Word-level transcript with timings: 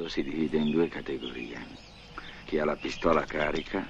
mondo 0.00 0.08
si 0.08 0.22
divide 0.22 0.56
in 0.56 0.70
due 0.70 0.88
categorie. 0.88 1.58
Chi 2.46 2.58
ha 2.58 2.64
la 2.64 2.76
pistola 2.76 3.24
carica 3.24 3.86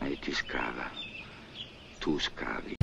e 0.00 0.18
chi 0.20 0.32
scava. 0.32 0.90
Tu 1.98 2.18
scavi. 2.18 2.74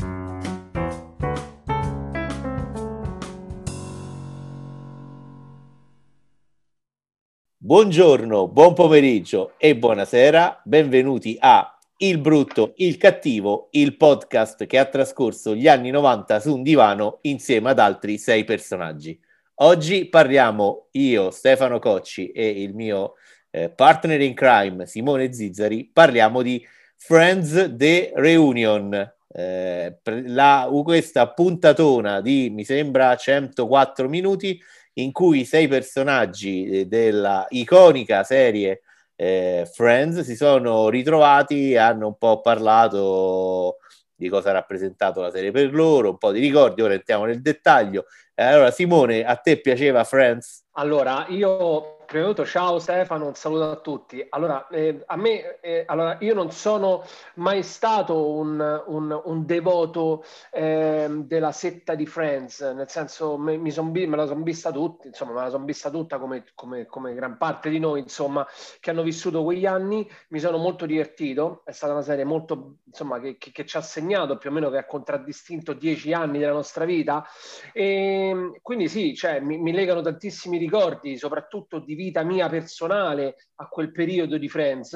Buongiorno, 7.62 8.48
buon 8.48 8.74
pomeriggio 8.74 9.54
e 9.60 9.78
buonasera. 9.78 10.62
Benvenuti 10.64 11.38
a 11.40 11.78
Il 11.98 12.20
brutto, 12.20 12.74
il 12.78 12.98
cattivo, 12.98 13.68
il 13.72 13.98
podcast 13.98 14.66
che 14.66 14.80
ha 14.80 14.86
trascorso 14.86 15.54
gli 15.54 15.68
anni 15.68 15.92
90 15.92 16.40
su 16.40 16.56
un 16.56 16.64
divano 16.64 17.20
insieme 17.24 17.70
ad 17.70 17.80
altri 17.80 18.18
sei 18.18 18.46
personaggi. 18.46 19.20
Oggi 19.62 20.08
parliamo 20.08 20.88
io, 20.92 21.32
Stefano 21.32 21.80
Cocci 21.80 22.32
e 22.32 22.48
il 22.64 22.74
mio 22.74 23.16
eh, 23.50 23.70
partner 23.70 24.22
in 24.22 24.34
crime 24.34 24.86
Simone 24.86 25.34
Zizzari, 25.34 25.90
parliamo 25.92 26.42
di 26.42 26.66
Friends 26.96 27.74
The 27.76 28.14
Reunion. 28.16 29.14
Eh, 29.28 30.00
la, 30.28 30.70
questa 30.82 31.34
puntatona 31.34 32.22
di 32.22 32.50
mi 32.52 32.64
sembra 32.64 33.14
104 33.18 34.08
minuti 34.08 34.58
in 34.94 35.12
cui 35.12 35.44
sei 35.44 35.68
personaggi 35.68 36.64
eh, 36.64 36.86
della 36.86 37.46
iconica 37.50 38.24
serie 38.24 38.84
eh, 39.18 39.70
Friends 39.70 40.22
si 40.22 40.38
sono 40.38 40.88
ritrovati 40.88 41.72
e 41.72 41.78
hanno 41.78 42.08
un 42.08 42.18
po' 42.18 42.40
parlato 42.40 43.80
di 44.20 44.28
cosa 44.28 44.50
ha 44.50 44.54
rappresentato 44.54 45.22
la 45.22 45.32
serie 45.32 45.50
per 45.52 45.74
loro, 45.74 46.10
un 46.10 46.18
po' 46.18 46.34
di 46.34 46.42
ricordi, 46.42 46.82
ora 46.82 46.94
entriamo 46.94 47.24
nel 47.24 47.42
dettaglio. 47.42 48.06
Eh, 48.36 48.44
allora 48.44 48.70
Simone, 48.70 49.24
a 49.24 49.38
te 49.38 49.62
piaceva 49.62 50.04
Friends? 50.04 50.66
Allora, 50.74 51.26
io 51.30 51.99
prima 52.10 52.26
di 52.26 52.34
tutto 52.34 52.48
ciao 52.48 52.80
Stefano, 52.80 53.28
un 53.28 53.36
saluto 53.36 53.70
a 53.70 53.76
tutti. 53.76 54.26
Allora, 54.30 54.68
eh, 54.70 55.04
a 55.06 55.16
me, 55.16 55.60
eh, 55.60 55.84
allora, 55.86 56.18
io 56.22 56.34
non 56.34 56.50
sono 56.52 57.06
mai 57.36 57.62
stato 57.62 58.32
un, 58.32 58.84
un, 58.88 59.22
un 59.26 59.46
devoto 59.46 60.26
eh, 60.52 61.08
della 61.08 61.52
setta 61.52 61.94
di 61.94 62.08
Friends, 62.08 62.62
nel 62.62 62.90
senso 62.90 63.38
me, 63.38 63.58
mi 63.58 63.70
son, 63.70 63.92
me 63.92 64.08
la 64.08 64.26
sono 64.26 64.42
vista 64.42 64.72
tutta, 64.72 65.06
insomma, 65.06 65.34
me 65.34 65.42
la 65.42 65.50
sono 65.52 65.66
vista 65.66 65.92
tutta 65.92 66.18
come, 66.18 66.46
come, 66.56 66.88
come, 66.88 67.14
gran 67.14 67.38
parte 67.38 67.70
di 67.70 67.78
noi, 67.78 68.00
insomma, 68.00 68.44
che 68.80 68.90
hanno 68.90 69.04
vissuto 69.04 69.44
quegli 69.44 69.68
anni. 69.68 70.10
Mi 70.30 70.40
sono 70.40 70.58
molto 70.58 70.88
divertito, 70.88 71.62
è 71.64 71.72
stata 71.72 71.94
una 71.94 72.02
serie 72.02 72.24
molto, 72.24 72.78
insomma, 72.86 73.20
che, 73.20 73.38
che, 73.38 73.52
che 73.52 73.68
ci 73.68 73.78
ha 73.78 73.82
segnato 73.82 74.40
più 74.40 74.50
o 74.50 74.54
meno, 74.54 74.72
che 74.72 74.78
ha 74.78 74.86
contraddistinto 74.86 75.74
dieci 75.74 76.12
anni 76.12 76.40
della 76.40 76.54
nostra 76.54 76.86
vita. 76.86 77.24
E 77.72 78.60
quindi 78.64 78.88
sì, 78.88 79.14
cioè, 79.14 79.40
mi, 79.42 79.60
mi 79.60 79.72
legano 79.72 80.02
tantissimi 80.02 80.58
ricordi, 80.58 81.16
soprattutto 81.16 81.78
di 81.78 81.98
vita 82.00 82.24
mia 82.24 82.48
personale 82.48 83.36
a 83.56 83.68
quel 83.68 83.92
periodo 83.92 84.38
di 84.38 84.48
Friends 84.48 84.96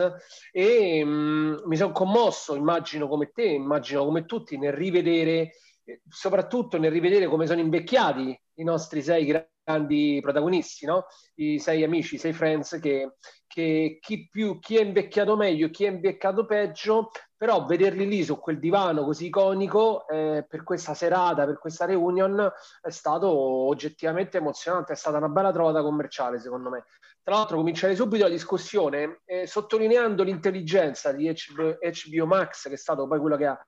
e 0.52 1.04
mh, 1.04 1.10
mm, 1.10 1.56
mi 1.66 1.76
sono 1.76 1.92
commosso, 1.92 2.56
immagino 2.56 3.10
come 3.10 3.32
te, 3.34 3.44
immagino 3.44 4.06
come 4.06 4.26
tutti, 4.26 4.58
nel 4.58 4.72
rivedere, 4.72 5.52
eh, 5.84 6.02
soprattutto 6.08 6.78
nel 6.78 6.92
rivedere 6.92 7.28
come 7.28 7.46
sono 7.46 7.60
invecchiati 7.60 8.40
i 8.56 8.64
nostri 8.64 9.02
sei 9.02 9.26
grandi 9.26 10.20
protagonisti, 10.22 10.86
no? 10.86 11.06
i 11.36 11.60
sei 11.60 11.84
amici, 11.84 12.16
i 12.16 12.18
sei 12.18 12.34
friends, 12.34 12.80
che, 12.80 13.16
che 13.48 13.98
chi, 14.02 14.28
più, 14.30 14.60
chi 14.60 14.78
è 14.78 14.82
invecchiato 14.82 15.36
meglio, 15.36 15.70
chi 15.70 15.86
è 15.86 15.90
invecchiato 15.90 16.46
peggio, 16.46 17.12
però 17.36 17.66
vederli 17.66 18.08
lì 18.08 18.24
su 18.24 18.40
quel 18.40 18.60
divano 18.60 19.04
così 19.04 19.26
iconico 19.28 20.08
eh, 20.08 20.46
per 20.48 20.64
questa 20.64 20.94
serata, 20.94 21.46
per 21.46 21.60
questa 21.60 21.86
reunion, 21.86 22.52
è 22.82 22.90
stato 22.90 23.30
oggettivamente 23.30 24.38
emozionante, 24.38 24.94
è 24.94 24.96
stata 24.96 25.18
una 25.18 25.30
bella 25.30 25.52
trovata 25.52 25.82
commerciale 25.82 26.40
secondo 26.40 26.70
me. 26.70 26.86
Tra 27.22 27.36
l'altro 27.36 27.58
cominciare 27.58 27.96
subito 27.96 28.26
la 28.26 28.30
discussione 28.30 29.22
eh, 29.24 29.48
sottolineando 29.48 30.24
l'intelligenza 30.24 31.14
di 31.14 31.32
HBO, 31.32 31.78
HBO, 31.80 32.26
Max, 32.26 32.68
che 32.68 32.74
è 32.74 32.78
stato 32.78 33.08
poi 33.08 33.20
quello 33.20 33.38
che 33.38 33.46
ha, 33.46 33.66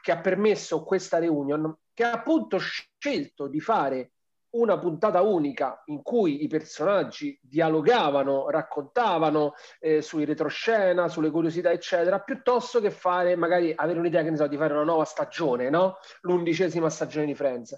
che 0.00 0.12
ha 0.12 0.20
permesso 0.20 0.82
questa 0.84 1.18
reunion, 1.18 1.76
che 1.92 2.04
ha 2.04 2.12
appunto 2.12 2.56
scelto 2.56 3.46
di 3.46 3.60
fare 3.60 4.12
una 4.54 4.78
puntata 4.78 5.22
unica 5.22 5.82
in 5.86 6.02
cui 6.02 6.44
i 6.44 6.48
personaggi 6.48 7.38
dialogavano, 7.42 8.50
raccontavano 8.50 9.54
eh, 9.80 10.02
sui 10.02 10.24
retroscena, 10.24 11.08
sulle 11.08 11.30
curiosità, 11.30 11.70
eccetera, 11.70 12.20
piuttosto 12.20 12.80
che 12.80 12.90
fare, 12.90 13.36
magari 13.36 13.72
avere 13.74 13.98
un'idea, 13.98 14.22
che 14.22 14.30
ne 14.30 14.36
so, 14.36 14.46
di 14.46 14.56
fare 14.56 14.72
una 14.72 14.84
nuova 14.84 15.04
stagione, 15.04 15.70
no? 15.70 15.98
L'undicesima 16.22 16.90
stagione 16.90 17.26
di 17.26 17.34
Friends 17.34 17.76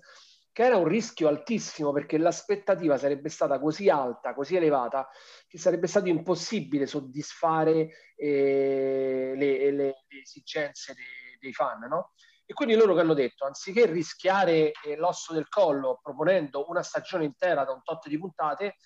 che 0.56 0.62
era 0.62 0.78
un 0.78 0.88
rischio 0.88 1.28
altissimo 1.28 1.92
perché 1.92 2.16
l'aspettativa 2.16 2.96
sarebbe 2.96 3.28
stata 3.28 3.60
così 3.60 3.90
alta, 3.90 4.32
così 4.32 4.56
elevata, 4.56 5.06
che 5.46 5.58
sarebbe 5.58 5.86
stato 5.86 6.08
impossibile 6.08 6.86
soddisfare 6.86 7.90
eh, 8.16 9.34
le, 9.36 9.58
le, 9.58 9.70
le, 9.70 9.94
esigenze 10.22 10.94
dei, 10.94 11.36
dei 11.38 11.52
fan, 11.52 11.80
no? 11.80 12.12
E 12.48 12.54
quindi 12.54 12.76
loro 12.76 12.94
che 12.94 13.00
hanno 13.00 13.12
detto, 13.12 13.44
anziché 13.44 13.86
rischiare 13.86 14.70
eh, 14.70 14.96
l'osso 14.96 15.32
del 15.32 15.48
collo 15.48 15.98
proponendo 16.00 16.66
una 16.68 16.82
stagione 16.82 17.24
intera 17.24 17.64
da 17.64 17.72
un 17.72 17.82
tot 17.82 18.06
di 18.06 18.18
puntate, 18.18 18.76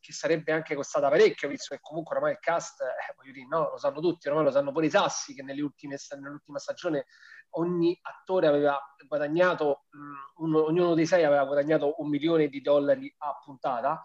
che 0.00 0.12
sarebbe 0.12 0.52
anche 0.52 0.74
costata 0.74 1.10
parecchio, 1.10 1.48
visto 1.48 1.74
che 1.74 1.82
comunque 1.82 2.16
ormai 2.16 2.32
il 2.32 2.38
cast, 2.38 2.80
eh, 2.80 3.12
voglio 3.14 3.32
dire, 3.32 3.46
no, 3.46 3.70
lo 3.72 3.76
sanno 3.76 4.00
tutti, 4.00 4.28
ormai 4.28 4.44
lo 4.44 4.50
sanno 4.50 4.72
pure 4.72 4.86
i 4.86 4.90
Sassi, 4.90 5.34
che 5.34 5.42
ultime, 5.42 5.96
nell'ultima 6.18 6.58
stagione 6.58 7.04
ogni 7.50 7.98
attore 8.00 8.46
aveva 8.46 8.80
guadagnato, 9.06 9.84
mh, 9.90 10.42
un, 10.42 10.54
ognuno 10.54 10.94
dei 10.94 11.04
sei 11.04 11.24
aveva 11.24 11.44
guadagnato 11.44 11.96
un 11.98 12.08
milione 12.08 12.48
di 12.48 12.62
dollari 12.62 13.12
a 13.18 13.38
puntata 13.44 14.02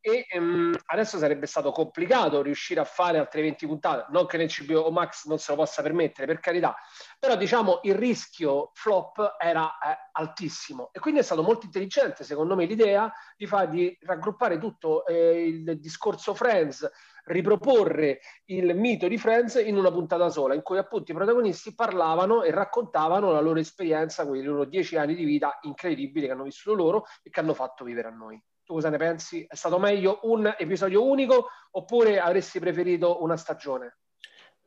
e 0.00 0.26
um, 0.34 0.72
adesso 0.86 1.18
sarebbe 1.18 1.46
stato 1.46 1.70
complicato 1.72 2.40
riuscire 2.42 2.80
a 2.80 2.84
fare 2.84 3.18
altre 3.18 3.42
20 3.42 3.66
puntate, 3.66 4.06
non 4.10 4.26
che 4.26 4.36
nel 4.36 4.48
CBO 4.48 4.90
Max 4.90 5.26
non 5.26 5.38
se 5.38 5.50
lo 5.50 5.58
possa 5.58 5.82
permettere, 5.82 6.26
per 6.26 6.40
carità, 6.40 6.76
però 7.18 7.36
diciamo 7.36 7.80
il 7.82 7.94
rischio 7.94 8.70
flop 8.74 9.36
era 9.38 9.70
eh, 9.78 10.08
altissimo. 10.12 10.90
E 10.92 11.00
quindi 11.00 11.20
è 11.20 11.24
stato 11.24 11.42
molto 11.42 11.66
intelligente 11.66 12.24
secondo 12.24 12.54
me 12.54 12.64
l'idea 12.64 13.12
di, 13.36 13.46
far, 13.46 13.68
di 13.68 13.96
raggruppare 14.02 14.58
tutto 14.58 15.04
eh, 15.06 15.46
il 15.46 15.80
discorso 15.80 16.34
Friends, 16.34 16.88
riproporre 17.24 18.20
il 18.46 18.74
mito 18.74 19.06
di 19.08 19.18
Friends 19.18 19.56
in 19.56 19.76
una 19.76 19.90
puntata 19.90 20.30
sola, 20.30 20.54
in 20.54 20.62
cui 20.62 20.78
appunto 20.78 21.10
i 21.12 21.14
protagonisti 21.14 21.74
parlavano 21.74 22.42
e 22.42 22.50
raccontavano 22.50 23.32
la 23.32 23.40
loro 23.40 23.58
esperienza, 23.58 24.26
quei 24.26 24.42
loro 24.42 24.64
dieci 24.64 24.96
anni 24.96 25.14
di 25.14 25.24
vita 25.24 25.58
incredibili 25.62 26.26
che 26.26 26.32
hanno 26.32 26.44
vissuto 26.44 26.74
loro 26.74 27.04
e 27.22 27.30
che 27.30 27.40
hanno 27.40 27.54
fatto 27.54 27.84
vivere 27.84 28.08
a 28.08 28.12
noi. 28.12 28.42
Tu 28.68 28.74
cosa 28.74 28.90
ne 28.90 28.98
pensi? 28.98 29.46
È 29.48 29.54
stato 29.54 29.78
meglio 29.78 30.18
un 30.24 30.54
episodio 30.58 31.02
unico 31.02 31.46
oppure 31.70 32.20
avresti 32.20 32.58
preferito 32.58 33.22
una 33.22 33.38
stagione? 33.38 33.96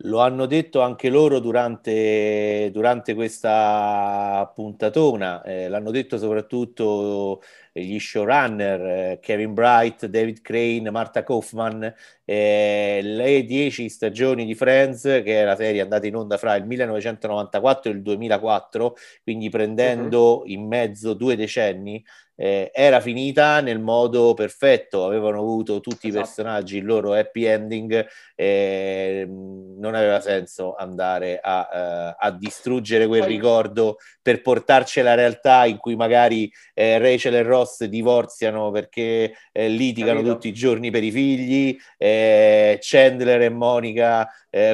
Lo 0.06 0.22
hanno 0.22 0.48
detto 0.48 0.82
anche 0.82 1.10
loro 1.10 1.38
durante, 1.38 2.72
durante 2.74 3.14
questa 3.14 4.52
puntatona, 4.56 5.44
eh, 5.44 5.68
l'hanno 5.70 5.92
detto 5.92 6.18
soprattutto 6.18 7.44
gli 7.72 8.00
showrunner 8.00 8.82
eh, 8.82 9.20
Kevin 9.22 9.54
Bright, 9.54 10.08
David 10.08 10.42
Crane, 10.42 10.90
Marta 10.90 11.24
Kaufman, 11.24 11.94
eh, 12.26 13.00
le 13.04 13.44
dieci 13.44 13.88
stagioni 13.88 14.46
di 14.46 14.56
Friends, 14.56 15.04
che 15.04 15.42
è 15.42 15.44
la 15.44 15.56
serie 15.56 15.82
andata 15.82 16.08
in 16.08 16.16
onda 16.16 16.38
fra 16.38 16.56
il 16.56 16.66
1994 16.66 17.92
e 17.92 17.94
il 17.94 18.02
2004, 18.02 18.96
quindi 19.22 19.50
prendendo 19.50 20.40
uh-huh. 20.40 20.48
in 20.48 20.66
mezzo 20.66 21.14
due 21.14 21.36
decenni, 21.36 22.04
eh, 22.42 22.72
era 22.74 23.00
finita 23.02 23.62
nel 23.62 23.78
modo 23.78 24.34
perfetto, 24.34 25.06
avevano 25.06 25.38
avuto 25.38 25.80
tutti 25.80 26.08
esatto. 26.08 26.24
i 26.24 26.26
personaggi 26.26 26.78
il 26.78 26.86
loro 26.86 27.14
happy 27.14 27.44
ending, 27.44 28.08
eh, 28.34 29.28
non 29.30 29.94
aveva 29.94 30.20
senso 30.22 30.74
andare 30.74 31.40
a, 31.40 31.70
uh, 31.72 32.16
a 32.18 32.32
distruggere 32.32 33.06
quel 33.06 33.22
Poi... 33.22 33.30
ricordo 33.30 33.98
per 34.24 34.42
portarci 34.42 35.02
alla 35.02 35.14
realtà 35.14 35.66
in 35.66 35.78
cui 35.78 35.96
magari 35.96 36.52
eh, 36.74 36.98
Rachel 36.98 37.36
e 37.36 37.44
Ross 37.44 37.84
divorziano 37.84 38.72
perché 38.72 39.36
eh, 39.52 39.68
litigano 39.68 40.18
Capito. 40.22 40.34
tutti 40.34 40.48
i 40.48 40.54
giorni 40.54 40.90
per 40.90 41.04
i 41.04 41.12
figli, 41.12 41.78
eh, 42.00 42.80
Chandler 42.82 43.42
e 43.44 43.50
Monica 43.50 44.28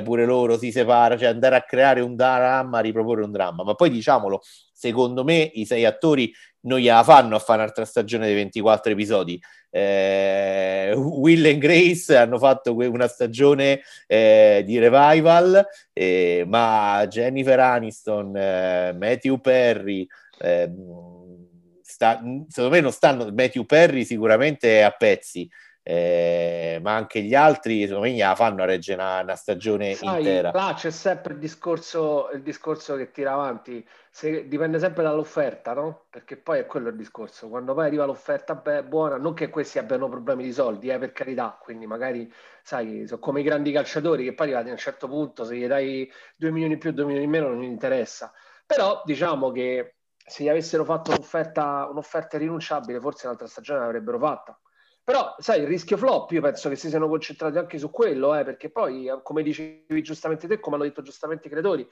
pure 0.04 0.26
loro 0.26 0.58
si 0.58 0.72
separano, 0.72 1.20
cioè 1.20 1.30
andare 1.30 1.56
a 1.56 1.62
creare 1.62 2.02
un 2.02 2.16
dramma, 2.16 2.80
riproporre 2.80 3.24
un 3.24 3.32
dramma, 3.32 3.64
ma 3.64 3.76
poi 3.76 3.92
diciamolo, 3.92 4.42
secondo 4.74 5.24
me 5.24 5.52
i 5.54 5.66
sei 5.66 5.86
attori 5.86 6.34
non 6.68 6.80
gliela 6.80 7.04
fanno 7.04 7.36
a 7.36 7.40
fare 7.40 7.62
un'altra 7.62 7.86
stagione 7.86 8.28
di 8.28 8.34
24 8.34 8.92
episodi. 8.92 9.42
Eh, 9.70 10.94
Will 10.96 11.46
e 11.46 11.58
Grace 11.58 12.16
hanno 12.16 12.38
fatto 12.38 12.76
una 12.76 13.08
stagione 13.08 13.82
eh, 14.06 14.64
di 14.66 14.78
revival, 14.78 15.66
eh, 15.94 16.44
ma 16.48 17.06
Jennifer 17.08 17.60
Aniston, 17.60 18.36
eh, 18.36 18.96
Matthew 18.98 19.40
Perry, 19.40 20.08
ehm, 20.40 21.48
sta, 21.82 22.22
secondo 22.48 22.76
me 22.76 22.82
non 22.82 22.92
stanno, 22.92 23.32
Matthew 23.34 23.66
Perry 23.66 24.06
sicuramente 24.06 24.80
è 24.80 24.82
a 24.82 24.92
pezzi, 24.92 25.50
eh, 25.90 26.80
ma 26.82 26.98
anche 26.98 27.22
gli 27.22 27.34
altri 27.34 27.88
secondo 27.88 28.10
me 28.10 28.18
la 28.18 28.36
fanno 28.36 28.64
a 28.64 28.66
reggere 28.66 29.02
una, 29.02 29.22
una 29.22 29.36
stagione 29.36 29.94
Sai, 29.94 30.18
intera. 30.18 30.52
Là 30.54 30.74
c'è 30.76 30.92
sempre 30.92 31.32
il 31.32 31.40
discorso, 31.40 32.30
il 32.34 32.42
discorso 32.42 32.98
che 32.98 33.10
tira 33.12 33.32
avanti, 33.32 33.88
Se, 34.10 34.50
dipende 34.50 34.80
sempre 34.80 35.04
dall'offerta, 35.04 35.72
no? 35.72 36.08
Perché 36.10 36.36
poi 36.36 36.60
è 36.60 36.66
quello 36.66 36.90
il 36.90 36.98
discorso, 36.98 37.48
quando 37.48 37.74
poi 37.74 37.86
arriva 37.86 38.04
l'offerta 38.04 38.56
beh, 38.56 38.84
buona, 38.84 39.16
non 39.16 39.34
che 39.34 39.48
questi 39.48 39.80
abbiano 39.80 40.10
problemi 40.10 40.44
di 40.44 40.52
soldi, 40.52 40.90
eh, 40.90 40.98
per 40.98 41.14
carità, 41.14 41.58
quindi 41.58 41.86
magari, 41.88 42.30
sai, 42.62 43.08
sono 43.08 43.22
come 43.22 43.40
i 43.40 43.44
grandi 43.44 43.72
calciatori 43.72 44.26
che 44.26 44.34
poi 44.34 44.48
arrivati 44.48 44.68
a 44.68 44.74
un 44.74 44.78
certo 44.78 45.08
punto, 45.08 45.46
se 45.46 45.56
gli 45.56 45.68
dai 45.68 46.12
2 46.36 46.52
milioni 46.52 46.74
in 46.74 46.80
più, 46.80 46.92
2 46.92 47.06
milioni 47.06 47.24
in 47.24 47.32
meno, 47.32 47.48
non 47.48 47.62
gli 47.62 47.64
interessa. 47.64 48.34
Però 48.66 49.04
diciamo 49.06 49.52
che 49.52 49.96
se 50.18 50.44
gli 50.44 50.50
avessero 50.50 50.84
fatto 50.84 51.12
un'offerta, 51.12 51.88
un'offerta 51.90 52.36
irrinunciabile, 52.36 53.00
forse 53.00 53.28
un'altra 53.28 53.48
stagione 53.48 53.80
l'avrebbero 53.80 54.20
fatta. 54.20 54.60
Però, 55.08 55.38
sai, 55.40 55.62
il 55.62 55.68
rischio 55.68 55.96
flop, 55.96 56.32
io 56.32 56.42
penso 56.42 56.68
che 56.68 56.76
si 56.76 56.90
siano 56.90 57.08
concentrati 57.08 57.58
anche 57.58 57.78
su 57.78 57.90
quello, 57.90 58.36
eh, 58.36 58.44
perché 58.44 58.70
poi, 58.70 59.08
eh, 59.08 59.22
come 59.24 59.42
dicevi 59.42 60.04
giustamente 60.04 60.50
te, 60.50 60.60
come 60.60 60.76
hanno 60.76 60.84
detto 60.84 61.02
giustamente 61.02 61.48
i 61.48 61.50
creatori, 61.50 61.88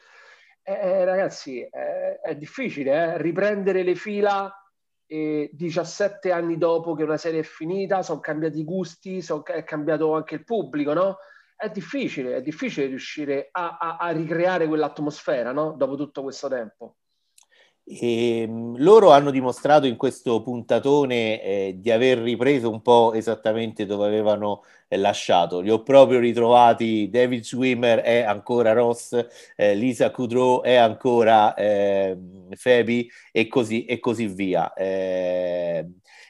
eh, 0.61 0.73
eh 0.73 1.05
ragazzi, 1.05 1.61
eh, 1.61 2.19
è 2.19 2.35
difficile 2.35 2.91
eh, 2.91 3.17
riprendere 3.17 3.83
le 3.83 3.95
fila 3.95 4.53
17 5.07 6.29
anni 6.33 6.57
dopo 6.57 6.93
che 6.93 7.03
una 7.03 7.15
serie 7.15 7.39
è 7.39 7.43
finita, 7.43 8.01
sono 8.01 8.19
cambiati 8.19 8.59
i 8.59 8.63
gusti, 8.65 9.21
son, 9.21 9.43
è 9.45 9.63
cambiato 9.63 10.13
anche 10.13 10.35
il 10.35 10.43
pubblico, 10.43 10.91
no? 10.91 11.19
È 11.55 11.69
difficile, 11.69 12.35
è 12.35 12.41
difficile 12.41 12.87
riuscire 12.87 13.47
a, 13.49 13.77
a, 13.79 13.95
a 13.95 14.09
ricreare 14.09 14.67
quell'atmosfera, 14.67 15.53
no? 15.53 15.71
Dopo 15.77 15.95
tutto 15.95 16.21
questo 16.21 16.49
tempo. 16.49 16.97
E, 17.87 18.41
ehm, 18.41 18.77
loro 18.79 19.11
hanno 19.11 19.29
dimostrato 19.29 19.85
in 19.85 19.95
questo 19.95 20.41
puntatone 20.41 21.41
eh, 21.41 21.75
di 21.77 21.91
aver 21.91 22.17
ripreso 22.17 22.69
un 22.69 22.81
po' 22.81 23.13
esattamente 23.13 23.85
dove 23.85 24.07
avevano 24.07 24.63
eh, 24.87 24.97
lasciato. 24.97 25.59
Li 25.59 25.69
ho 25.69 25.83
proprio 25.83 26.19
ritrovati. 26.19 27.09
David 27.09 27.43
Swimmer 27.43 27.99
è 27.99 28.21
ancora 28.21 28.73
Ross, 28.73 29.13
eh, 29.55 29.75
Lisa 29.75 30.09
Kudrow 30.11 30.61
è 30.63 30.73
ancora 30.75 31.53
ehm, 31.53 32.53
Febi 32.55 33.09
e 33.31 33.47
così, 33.47 33.85
e 33.85 33.99
così 33.99 34.27
via. 34.27 34.73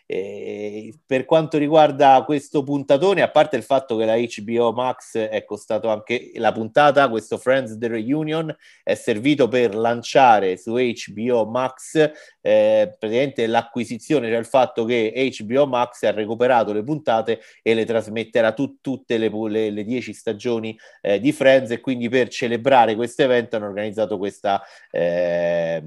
Eh, 0.08 0.94
per 1.06 1.26
quanto 1.26 1.58
riguarda 1.58 2.24
questo 2.26 2.64
puntatone, 2.64 3.22
a 3.22 3.30
parte 3.30 3.56
il 3.56 3.64
fatto 3.64 3.96
che 3.98 4.06
la 4.06 4.16
HBO 4.16 4.72
Max 4.72 5.18
è 5.18 5.44
costato 5.44 5.90
anche 5.90 6.32
la 6.36 6.52
puntata, 6.52 7.10
questo 7.10 7.38
Friends 7.38 7.78
The 7.78 7.88
Reunion 7.88 8.56
è 8.84 8.94
servito 8.94 9.48
per 9.48 9.74
lanciare 9.74 10.58
su 10.58 10.76
HBO 10.76 11.46
Max 11.46 12.12
eh, 12.42 12.96
praticamente 13.00 13.48
l'acquisizione, 13.48 14.30
cioè 14.30 14.38
il 14.38 14.46
fatto 14.46 14.86
che 14.86 15.32
HBO 15.36 15.66
Max 15.66 16.04
ha 16.04 16.12
recuperato 16.12 16.72
le 16.72 16.84
puntate 16.84 17.42
e 17.64 17.74
le 17.74 17.86
trasmetterà 17.86 18.52
tu, 18.52 18.78
tutte 18.82 19.18
le, 19.18 19.32
le, 19.50 19.72
le, 19.72 19.84
dieci 19.84 20.14
stagioni 20.14 20.78
eh, 21.02 21.20
di 21.20 21.32
Friends 21.32 21.72
e 21.72 21.80
quindi 21.80 22.10
per 22.10 22.28
celebrare 22.30 22.96
questo 22.96 23.24
evento 23.24 23.56
hanno 23.56 23.66
organizzato 23.66 24.18
questa 24.20 24.62
eh, 24.92 25.84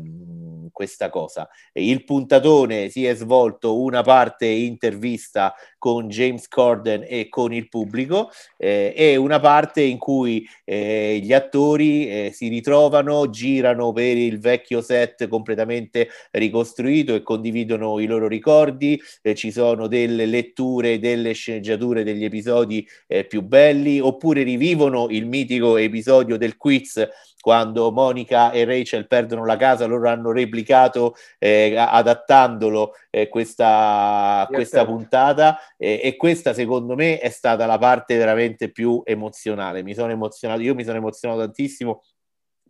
questa 0.79 1.11
cosa. 1.11 1.49
Il 1.73 2.05
puntatone 2.05 2.89
si 2.89 3.05
è 3.05 3.13
svolto 3.17 3.81
una 3.81 4.03
parte 4.03 4.47
intervista 4.47 5.53
con 5.77 6.09
James 6.09 6.47
Corden 6.47 7.05
e 7.05 7.29
con 7.29 7.53
il 7.53 7.69
pubblico 7.69 8.31
eh, 8.57 8.95
e 8.97 9.17
una 9.17 9.41
parte 9.41 9.83
in 9.83 9.99
cui 9.99 10.49
eh, 10.65 11.19
gli 11.21 11.33
attori 11.33 12.09
eh, 12.09 12.31
si 12.33 12.47
ritrovano, 12.47 13.29
girano 13.29 13.93
per 13.93 14.17
il 14.17 14.39
vecchio 14.39 14.81
set 14.81 15.27
completamente 15.27 16.11
ricostruito 16.31 17.17
e 17.17 17.25
condividono 17.25 17.99
i 17.99 18.07
loro 18.07 18.29
ricordi, 18.29 19.01
eh, 19.23 19.35
ci 19.35 19.51
sono 19.51 19.89
delle 19.89 20.27
letture, 20.27 21.01
delle 21.01 21.33
sceneggiature 21.33 22.05
degli 22.05 22.25
episodi 22.25 22.87
eh, 23.09 23.25
più 23.25 23.43
belli 23.43 23.99
oppure 23.99 24.45
rivivono 24.45 25.09
il 25.11 25.27
mitico 25.27 25.77
episodio 25.77 26.37
del 26.37 26.57
quiz 26.57 27.05
quando 27.49 27.91
Monica 27.91 28.51
e 28.51 28.67
Rachel 28.67 29.07
perdono 29.07 29.47
la 29.47 29.57
casa, 29.57 29.87
loro 29.87 30.11
hanno 30.11 30.33
replicato 30.33 31.15
eh, 31.39 31.75
adattandolo 31.79 32.93
eh, 33.09 33.31
questa, 33.31 34.47
questa 34.51 34.85
puntata 34.85 35.59
eh, 35.79 35.99
e 36.05 36.17
questa 36.17 36.53
secondo 36.53 36.95
me 36.95 37.19
è 37.19 37.31
stata 37.31 37.65
la 37.65 37.79
parte 37.79 38.19
veramente 38.19 38.71
più 38.71 39.01
emozionale. 39.03 39.83
Mi 39.83 39.95
sono 39.95 40.13
emozionato, 40.13 40.61
io 40.61 40.75
mi 40.75 40.85
sono 40.85 40.99
emozionato 40.99 41.41
tantissimo. 41.41 42.03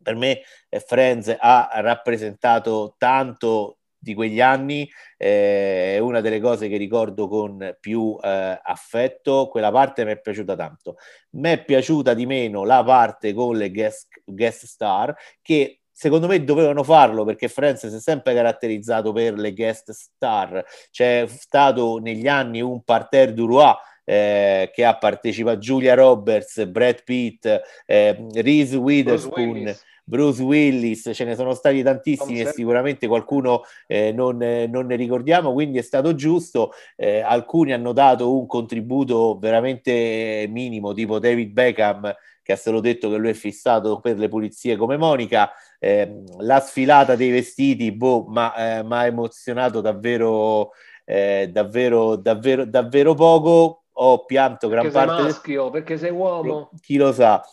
Per 0.01 0.15
me 0.15 0.43
eh, 0.69 0.79
Friends 0.79 1.37
ha 1.37 1.71
rappresentato 1.81 2.95
tanto 2.99 3.78
di 4.09 4.15
quegli 4.15 4.41
anni 4.41 4.89
eh, 5.17 5.97
è 5.97 5.99
una 5.99 6.21
delle 6.21 6.41
cose 6.41 6.69
che 6.69 6.77
ricordo 6.77 7.29
con 7.29 7.77
più 7.79 8.17
eh, 8.23 8.59
affetto. 8.63 9.49
Quella 9.49 9.71
parte 9.71 10.05
mi 10.05 10.13
è 10.13 10.21
piaciuta 10.21 10.57
tanto. 10.57 10.97
Mi 11.31 11.51
è 11.51 11.65
piaciuta 11.65 12.15
di 12.15 12.27
meno 12.27 12.65
la 12.65 12.83
parte 12.83 13.35
con 13.35 13.57
le 13.57 13.71
guest, 13.71 14.09
guest 14.25 14.65
star 14.65 15.15
che 15.43 15.81
secondo 15.93 16.27
me 16.27 16.43
dovevano 16.45 16.83
farlo 16.85 17.25
perché 17.25 17.49
Friends 17.49 17.87
si 17.89 17.97
è 17.97 18.01
sempre 18.01 18.33
caratterizzato 18.33 19.13
per 19.13 19.35
le 19.35 19.53
guest 19.53 19.91
star. 19.91 20.65
C'è 20.91 21.27
stato 21.29 21.99
negli 21.99 22.27
anni 22.27 22.63
un 22.63 22.83
parterre 22.83 23.35
du 23.35 23.47
roi 23.47 23.75
eh, 24.05 24.71
che 24.73 24.85
ha 24.87 24.97
partecipato 24.97 25.59
Giulia 25.59 25.95
Roberts, 25.95 26.65
Brad 26.65 27.03
Pitt, 27.05 27.47
eh, 27.85 28.27
Reese 28.33 28.77
Witherspoon 28.77 29.77
Bruce 30.09 30.43
Willis, 30.43 31.11
ce 31.13 31.25
ne 31.25 31.35
sono 31.35 31.53
stati 31.53 31.83
tantissimi 31.83 32.41
e 32.41 32.47
sicuramente 32.47 33.07
qualcuno 33.07 33.65
eh, 33.87 34.11
non, 34.11 34.41
eh, 34.43 34.67
non, 34.67 34.87
ne 34.87 34.97
ricordiamo, 34.97 35.53
quindi 35.53 35.77
è 35.77 35.83
stato 35.83 36.15
giusto. 36.15 36.73
Eh, 36.97 37.21
alcuni 37.21 37.75
hanno 37.75 37.93
dato 37.93 38.35
un 38.35 38.47
contributo 38.47 39.37
veramente 39.39 40.47
minimo, 40.49 40.95
tipo 40.95 41.19
David 41.19 41.53
Beckham, 41.53 42.15
che 42.43 42.53
ha 42.53 42.57
solo 42.57 42.81
detto 42.81 43.11
che 43.11 43.19
lui 43.19 43.29
è 43.29 43.35
fissato 43.35 44.01
per 44.01 44.17
le 44.17 44.29
pulizie 44.29 44.77
come 44.77 44.97
Monica. 44.97 45.51
Eh, 45.79 46.23
la 46.39 46.61
sfilata 46.61 47.15
dei 47.15 47.31
vestiti, 47.31 47.93
boh, 47.93 48.25
ma 48.29 48.55
mi 48.57 48.95
ha 48.95 49.05
emozionato 49.05 49.83
davvero, 49.83 50.71
eh, 51.05 51.51
davvero, 51.53 52.17
davvero, 52.17 52.65
davvero 52.65 53.13
poco. 53.13 53.83
Ho 54.01 54.25
pianto 54.25 54.69
gran 54.69 54.85
perché 54.85 54.97
parte. 54.97 55.23
Sei 55.23 55.31
maschio, 55.33 55.71
perché 55.71 55.99
sei 55.99 56.13
uomo. 56.13 56.71
Chi 56.81 56.97
lo 56.97 57.13
sa 57.13 57.45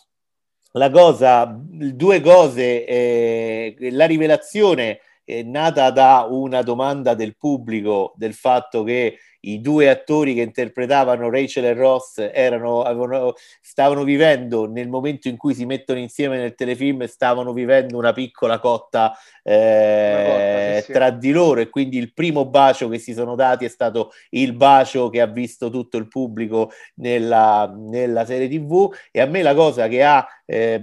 la 0.76 0.90
cosa, 0.90 1.58
due 1.58 2.22
cose, 2.22 2.86
eh, 2.86 3.76
la 3.92 4.06
rivelazione 4.06 5.00
è 5.26 5.42
nata 5.42 5.90
da 5.90 6.28
una 6.30 6.62
domanda 6.62 7.16
del 7.16 7.36
pubblico 7.36 8.14
del 8.16 8.34
fatto 8.34 8.84
che 8.84 9.18
i 9.46 9.62
due 9.62 9.90
attori 9.90 10.34
che 10.34 10.42
interpretavano 10.42 11.30
Rachel 11.30 11.66
e 11.66 11.74
Ross 11.74 12.30
erano, 12.34 12.82
avevano, 12.82 13.34
stavano 13.62 14.04
vivendo 14.04 14.68
nel 14.68 14.90
momento 14.90 15.28
in 15.28 15.38
cui 15.38 15.54
si 15.54 15.66
mettono 15.66 16.00
insieme 16.00 16.38
nel 16.38 16.56
telefilm, 16.56 17.06
stavano 17.06 17.54
vivendo 17.54 17.98
una 17.98 18.12
piccola 18.12 18.60
cotta, 18.60 19.16
eh, 19.44 20.24
cotta 20.26 20.80
sì, 20.80 20.86
sì. 20.86 20.92
tra 20.92 21.10
di 21.12 21.32
loro 21.32 21.60
e 21.62 21.70
quindi 21.70 21.98
il 21.98 22.14
primo 22.14 22.46
bacio 22.46 22.90
che 22.90 22.98
si 22.98 23.14
sono 23.14 23.36
dati 23.36 23.66
è 23.66 23.70
stato 23.70 24.12
il 24.32 24.54
bacio 24.54 25.10
che 25.10 25.22
ha 25.22 25.28
visto 25.28 25.70
tutto 25.70 25.98
il 25.98 26.08
pubblico 26.08 26.72
nella, 26.96 27.72
nella 27.76 28.26
serie 28.26 28.48
tv 28.48 28.94
e 29.12 29.22
a 29.22 29.26
me 29.26 29.42
la 29.44 29.54
cosa 29.54 29.88
che 29.88 30.04
ha 30.04 30.28
eh, 30.46 30.80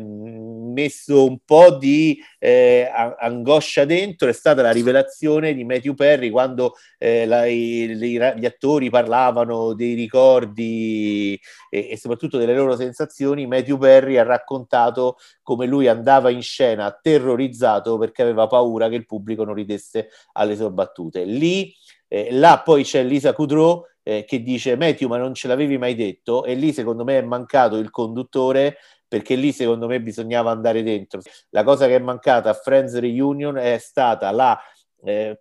messo 0.73 1.25
un 1.27 1.39
po' 1.45 1.77
di 1.77 2.19
eh, 2.39 2.91
angoscia 3.19 3.85
dentro 3.85 4.29
è 4.29 4.33
stata 4.33 4.63
la 4.63 4.73
rivelazione 4.73 5.55
di 5.55 5.65
Matthew 5.65 5.95
Perry 5.95 6.31
quando 6.31 6.75
eh, 6.99 7.27
la, 7.27 7.47
i, 7.47 7.95
gli 7.97 8.45
attori 8.45 8.91
parlavano 8.91 9.75
dei 9.75 9.95
ricordi 9.95 11.39
e, 11.71 11.89
e, 11.91 11.97
soprattutto 11.97 12.39
delle 12.39 12.55
loro 12.55 12.77
sensazioni, 12.77 13.47
Matthew 13.47 13.79
Perry 13.79 14.17
ha 14.17 14.25
raccontato 14.25 15.17
come 15.43 15.67
lui 15.67 15.89
andava 15.89 16.31
in 16.31 16.43
scena 16.43 16.91
terrorizzato 17.01 17.99
perché 17.99 18.23
aveva 18.23 18.47
paura 18.47 18.89
che 18.89 18.97
il 18.97 19.07
pubblico 19.07 19.45
non 19.45 19.55
ridesse 19.55 20.09
alle 20.33 20.57
sue 20.57 20.71
battute. 20.71 21.25
Lì, 21.25 21.73
eh, 22.09 22.29
là 22.33 22.61
poi 22.65 22.85
c'è 22.85 23.03
Lisa 23.03 23.33
Kudrow 23.33 23.87
eh, 24.03 24.25
che 24.27 24.43
dice 24.43 24.77
Matthew 24.77 25.09
ma 25.09 25.17
non 25.17 25.35
ce 25.35 25.49
l'avevi 25.49 25.79
mai 25.79 25.95
detto 25.95 26.45
e 26.45 26.55
lì 26.55 26.73
secondo 26.73 27.05
me 27.05 27.19
è 27.19 27.23
mancato 27.23 27.77
il 27.77 27.91
conduttore 27.91 28.79
perché 29.13 29.35
lì 29.35 29.53
secondo 29.53 29.87
me 29.87 30.01
bisognava 30.01 30.51
andare 30.51 30.83
dentro. 30.83 31.21
La 31.51 31.65
cosa 31.65 31.87
che 31.87 31.97
è 31.97 31.99
mancata 31.99 32.49
a 32.49 32.55
Friends 32.55 32.99
Reunion 32.99 33.59
è 33.59 33.77
stata 33.77 34.31
la 34.31 34.59
eh, 35.05 35.39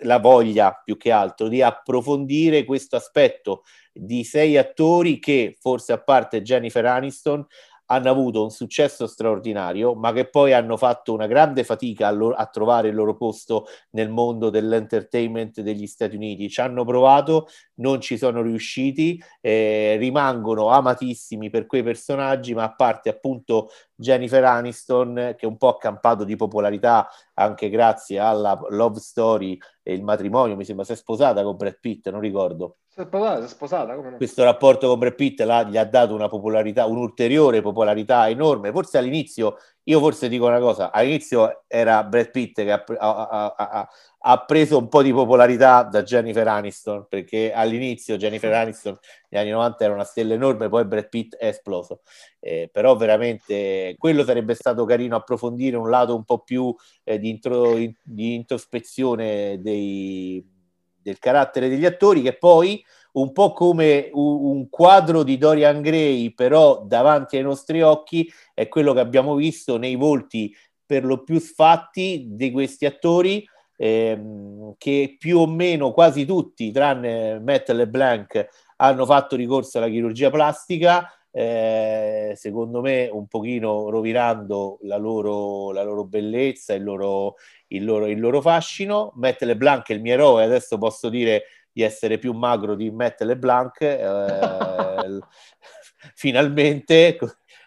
la 0.00 0.18
voglia 0.18 0.78
più 0.84 0.98
che 0.98 1.12
altro 1.12 1.48
di 1.48 1.62
approfondire 1.62 2.64
questo 2.64 2.96
aspetto 2.96 3.62
di 3.90 4.22
sei 4.22 4.58
attori 4.58 5.18
che 5.18 5.56
forse 5.58 5.92
a 5.92 6.02
parte 6.02 6.42
Jennifer 6.42 6.84
Aniston 6.84 7.46
hanno 7.86 8.10
avuto 8.10 8.42
un 8.42 8.50
successo 8.50 9.06
straordinario, 9.06 9.94
ma 9.94 10.12
che 10.12 10.28
poi 10.28 10.52
hanno 10.52 10.76
fatto 10.76 11.12
una 11.12 11.26
grande 11.26 11.64
fatica 11.64 12.08
a, 12.08 12.10
lo- 12.10 12.32
a, 12.32 12.46
trovare 12.46 12.88
il 12.88 12.94
loro 12.94 13.16
posto 13.16 13.66
nel 13.90 14.08
mondo 14.08 14.50
dell'entertainment 14.50 15.60
degli 15.60 15.86
Stati 15.86 16.16
Uniti. 16.16 16.48
Ci 16.48 16.60
hanno 16.60 16.84
provato, 16.84 17.48
non 17.74 18.00
ci 18.00 18.16
sono 18.16 18.42
riusciti, 18.42 19.22
eh, 19.40 19.96
rimangono 19.98 20.68
amatissimi 20.68 21.50
per 21.50 21.66
quei 21.66 21.82
personaggi, 21.82 22.54
ma 22.54 22.64
a 22.64 22.74
parte 22.74 23.08
appunto 23.08 23.70
Jennifer 23.94 24.44
Aniston, 24.44 25.34
che 25.36 25.46
un 25.46 25.56
po' 25.56 25.68
ha 25.68 25.78
campato 25.78 26.24
di 26.24 26.36
popolarità 26.36 27.08
anche 27.34 27.68
grazie 27.68 28.18
alla 28.18 28.58
love 28.70 29.00
story 29.00 29.58
e 29.82 29.92
il 29.94 30.02
matrimonio, 30.02 30.56
mi 30.56 30.64
sembra 30.64 30.84
si 30.84 30.92
è 30.92 30.96
sposata 30.96 31.42
con 31.42 31.56
Brad 31.56 31.78
Pitt, 31.80 32.08
non 32.08 32.20
ricordo. 32.20 32.76
Si 32.94 33.00
è 33.00 33.04
sposata, 33.06 33.38
si 33.38 33.44
è 33.46 33.48
sposata 33.48 33.94
no? 33.94 34.16
questo 34.18 34.44
rapporto 34.44 34.86
con 34.86 34.98
Brad 34.98 35.14
Pitt 35.14 35.40
là, 35.40 35.62
gli 35.62 35.78
ha 35.78 35.84
dato 35.84 36.14
una 36.14 36.28
popolarità, 36.28 36.84
un'ulteriore 36.84 37.62
popolarità 37.62 38.28
enorme. 38.28 38.70
Forse 38.70 38.98
all'inizio, 38.98 39.56
io 39.84 39.98
forse 39.98 40.28
dico 40.28 40.44
una 40.44 40.58
cosa, 40.58 40.90
all'inizio 40.90 41.62
era 41.68 42.04
Brad 42.04 42.30
Pitt 42.30 42.56
che 42.56 42.70
ha, 42.70 42.84
ha, 42.98 43.54
ha, 43.56 43.88
ha 44.18 44.44
preso 44.44 44.76
un 44.76 44.88
po' 44.88 45.00
di 45.00 45.10
popolarità 45.10 45.84
da 45.84 46.02
Jennifer 46.02 46.46
Aniston, 46.46 47.06
perché 47.08 47.50
all'inizio 47.54 48.18
Jennifer 48.18 48.52
Aniston 48.52 48.98
negli 49.30 49.40
anni 49.40 49.50
90 49.52 49.84
era 49.84 49.94
una 49.94 50.04
stella 50.04 50.34
enorme, 50.34 50.68
poi 50.68 50.84
Brad 50.84 51.08
Pitt 51.08 51.36
è 51.36 51.46
esploso. 51.46 52.02
Eh, 52.40 52.68
però 52.70 52.94
veramente 52.96 53.94
quello 53.96 54.22
sarebbe 54.22 54.54
stato 54.54 54.84
carino 54.84 55.16
approfondire 55.16 55.78
un 55.78 55.88
lato 55.88 56.14
un 56.14 56.24
po' 56.24 56.40
più 56.40 56.74
eh, 57.04 57.18
di, 57.18 57.30
intro, 57.30 57.74
di 58.02 58.34
introspezione 58.34 59.62
dei 59.62 60.60
del 61.02 61.18
carattere 61.18 61.68
degli 61.68 61.84
attori 61.84 62.22
che 62.22 62.36
poi 62.36 62.84
un 63.12 63.32
po' 63.32 63.52
come 63.52 64.08
un, 64.12 64.68
quadro 64.70 65.22
di 65.22 65.36
Dorian 65.36 65.82
Gray 65.82 66.32
però 66.32 66.82
davanti 66.84 67.36
ai 67.36 67.42
nostri 67.42 67.82
occhi 67.82 68.30
è 68.54 68.68
quello 68.68 68.94
che 68.94 69.00
abbiamo 69.00 69.34
visto 69.34 69.76
nei 69.76 69.96
volti 69.96 70.54
per 70.84 71.04
lo 71.04 71.22
più 71.22 71.38
sfatti 71.38 72.28
di 72.30 72.50
questi 72.50 72.86
attori 72.86 73.46
ehm, 73.76 74.74
che 74.78 75.16
più 75.18 75.38
o 75.38 75.46
meno 75.46 75.92
quasi 75.92 76.24
tutti 76.24 76.70
tranne 76.70 77.38
Matt 77.40 77.70
LeBlanc 77.70 78.48
hanno 78.76 79.04
fatto 79.04 79.36
ricorso 79.36 79.78
alla 79.78 79.88
chirurgia 79.88 80.30
plastica 80.30 81.08
eh, 81.34 82.34
secondo 82.36 82.82
me 82.82 83.08
un 83.10 83.26
pochino 83.26 83.88
rovinando 83.88 84.78
la 84.82 84.98
loro, 84.98 85.72
la 85.72 85.82
loro 85.82 86.04
bellezza, 86.04 86.74
il 86.74 86.84
loro, 86.84 87.36
il 87.68 87.84
loro, 87.84 88.06
il 88.06 88.20
loro 88.20 88.42
fascino. 88.42 89.12
Matt 89.16 89.42
LeBlanc 89.42 89.88
è 89.88 89.94
il 89.94 90.02
mio 90.02 90.12
eroe, 90.12 90.44
adesso 90.44 90.76
posso 90.76 91.08
dire 91.08 91.44
di 91.72 91.82
essere 91.82 92.18
più 92.18 92.34
magro 92.34 92.74
di 92.74 92.90
Matt 92.90 93.22
LeBlanc. 93.22 93.80
Eh, 93.80 95.18
finalmente 96.14 97.18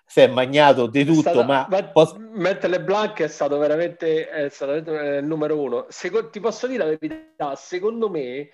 si 0.06 0.22
è 0.22 0.28
magnato 0.28 0.86
di 0.86 1.04
tutto, 1.04 1.22
stato, 1.22 1.44
ma... 1.44 1.66
ma 1.68 1.84
posso... 1.86 2.18
Matt 2.20 2.64
LeBlanc 2.66 3.20
è 3.20 3.28
stato 3.28 3.58
veramente, 3.58 4.30
è 4.30 4.50
stato 4.50 4.74
veramente 4.74 5.18
il 5.18 5.26
numero 5.26 5.60
uno. 5.60 5.86
Secondo, 5.90 6.30
ti 6.30 6.40
posso 6.40 6.68
dire 6.68 6.84
la 6.84 6.98
verità, 7.00 7.56
secondo 7.56 8.10
me 8.12 8.50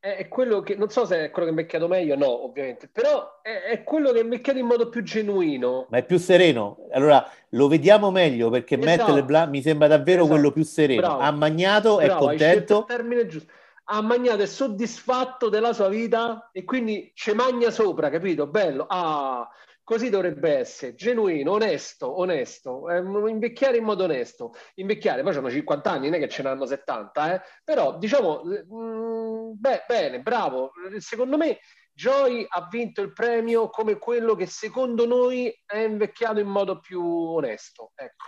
è 0.00 0.28
quello 0.28 0.60
che 0.62 0.76
non 0.76 0.88
so 0.88 1.04
se 1.04 1.26
è 1.26 1.30
quello 1.30 1.48
che 1.48 1.54
è 1.54 1.58
invecchiato 1.58 1.86
meglio, 1.86 2.16
no, 2.16 2.44
ovviamente, 2.44 2.88
però 2.90 3.40
è, 3.42 3.70
è, 3.70 3.84
quello 3.84 4.12
che 4.12 4.20
è 4.20 4.22
invecchiato 4.22 4.58
in 4.58 4.64
modo 4.64 4.88
più 4.88 5.02
genuino. 5.02 5.86
Ma 5.90 5.98
è 5.98 6.04
più 6.04 6.18
sereno. 6.18 6.86
Allora 6.92 7.28
lo 7.50 7.68
vediamo 7.68 8.10
meglio 8.10 8.48
perché 8.48 8.78
esatto. 8.78 9.02
Matt 9.02 9.14
LeBlanc 9.14 9.50
mi 9.50 9.60
sembra 9.60 9.88
davvero 9.88 10.20
esatto. 10.20 10.34
quello 10.34 10.52
più 10.52 10.64
sereno. 10.64 11.00
Bravo. 11.02 11.20
Ha 11.20 11.30
magnato, 11.32 11.96
Bravo, 11.96 12.12
è 12.12 12.18
contento. 12.18 12.84
termine 12.84 13.26
giusto. 13.26 13.52
Ha 13.92 14.00
magnato, 14.00 14.42
è 14.42 14.46
soddisfatto 14.46 15.48
della 15.48 15.74
sua 15.74 15.88
vita 15.88 16.48
e 16.52 16.64
quindi 16.64 17.10
ci 17.14 17.32
magna 17.34 17.70
sopra, 17.70 18.08
capito? 18.08 18.46
Bello. 18.46 18.86
Ah, 18.88 19.46
Così 19.90 20.08
dovrebbe 20.08 20.56
essere, 20.56 20.94
genuino, 20.94 21.50
onesto, 21.50 22.20
onesto, 22.20 22.88
eh, 22.88 22.98
invecchiare 22.98 23.76
in 23.76 23.82
modo 23.82 24.04
onesto. 24.04 24.52
Invecchiare, 24.76 25.24
poi 25.24 25.34
hanno 25.34 25.50
50 25.50 25.90
anni, 25.90 26.08
non 26.08 26.14
è 26.14 26.18
che 26.20 26.28
ce 26.28 26.44
n'hanno 26.44 26.64
70, 26.64 27.34
eh? 27.34 27.40
però 27.64 27.98
diciamo, 27.98 28.40
mh, 28.44 28.72
mm, 28.72 29.50
beh, 29.56 29.84
bene, 29.88 30.20
bravo. 30.20 30.70
Secondo 30.98 31.36
me 31.36 31.58
Joy 31.92 32.46
ha 32.48 32.68
vinto 32.70 33.02
il 33.02 33.12
premio 33.12 33.68
come 33.68 33.98
quello 33.98 34.36
che 34.36 34.46
secondo 34.46 35.06
noi 35.06 35.52
è 35.66 35.78
invecchiato 35.78 36.38
in 36.38 36.46
modo 36.46 36.78
più 36.78 37.04
onesto. 37.04 37.90
Ecco. 37.96 38.26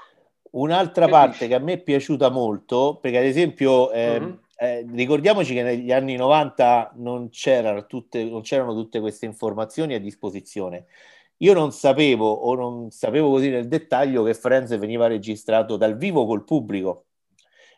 Un'altra 0.58 1.04
che 1.04 1.10
parte 1.12 1.30
dici? 1.30 1.46
che 1.46 1.54
a 1.54 1.60
me 1.60 1.74
è 1.74 1.80
piaciuta 1.80 2.28
molto, 2.28 2.98
perché 3.00 3.18
ad 3.18 3.24
esempio 3.24 3.92
eh, 3.92 4.18
mm-hmm. 4.18 4.34
eh, 4.56 4.84
ricordiamoci 4.92 5.54
che 5.54 5.62
negli 5.62 5.92
anni 5.92 6.16
90 6.16 6.94
non 6.96 7.28
c'erano, 7.28 7.86
tutte, 7.86 8.24
non 8.24 8.40
c'erano 8.40 8.74
tutte 8.74 8.98
queste 8.98 9.26
informazioni 9.26 9.94
a 9.94 10.00
disposizione. 10.00 10.86
Io 11.42 11.54
non 11.54 11.72
sapevo 11.72 12.30
o 12.30 12.54
non 12.54 12.90
sapevo 12.90 13.30
così 13.30 13.50
nel 13.50 13.68
dettaglio 13.68 14.22
che 14.22 14.34
Friends 14.34 14.76
veniva 14.78 15.08
registrato 15.08 15.76
dal 15.76 15.96
vivo 15.96 16.24
col 16.24 16.44
pubblico. 16.44 17.06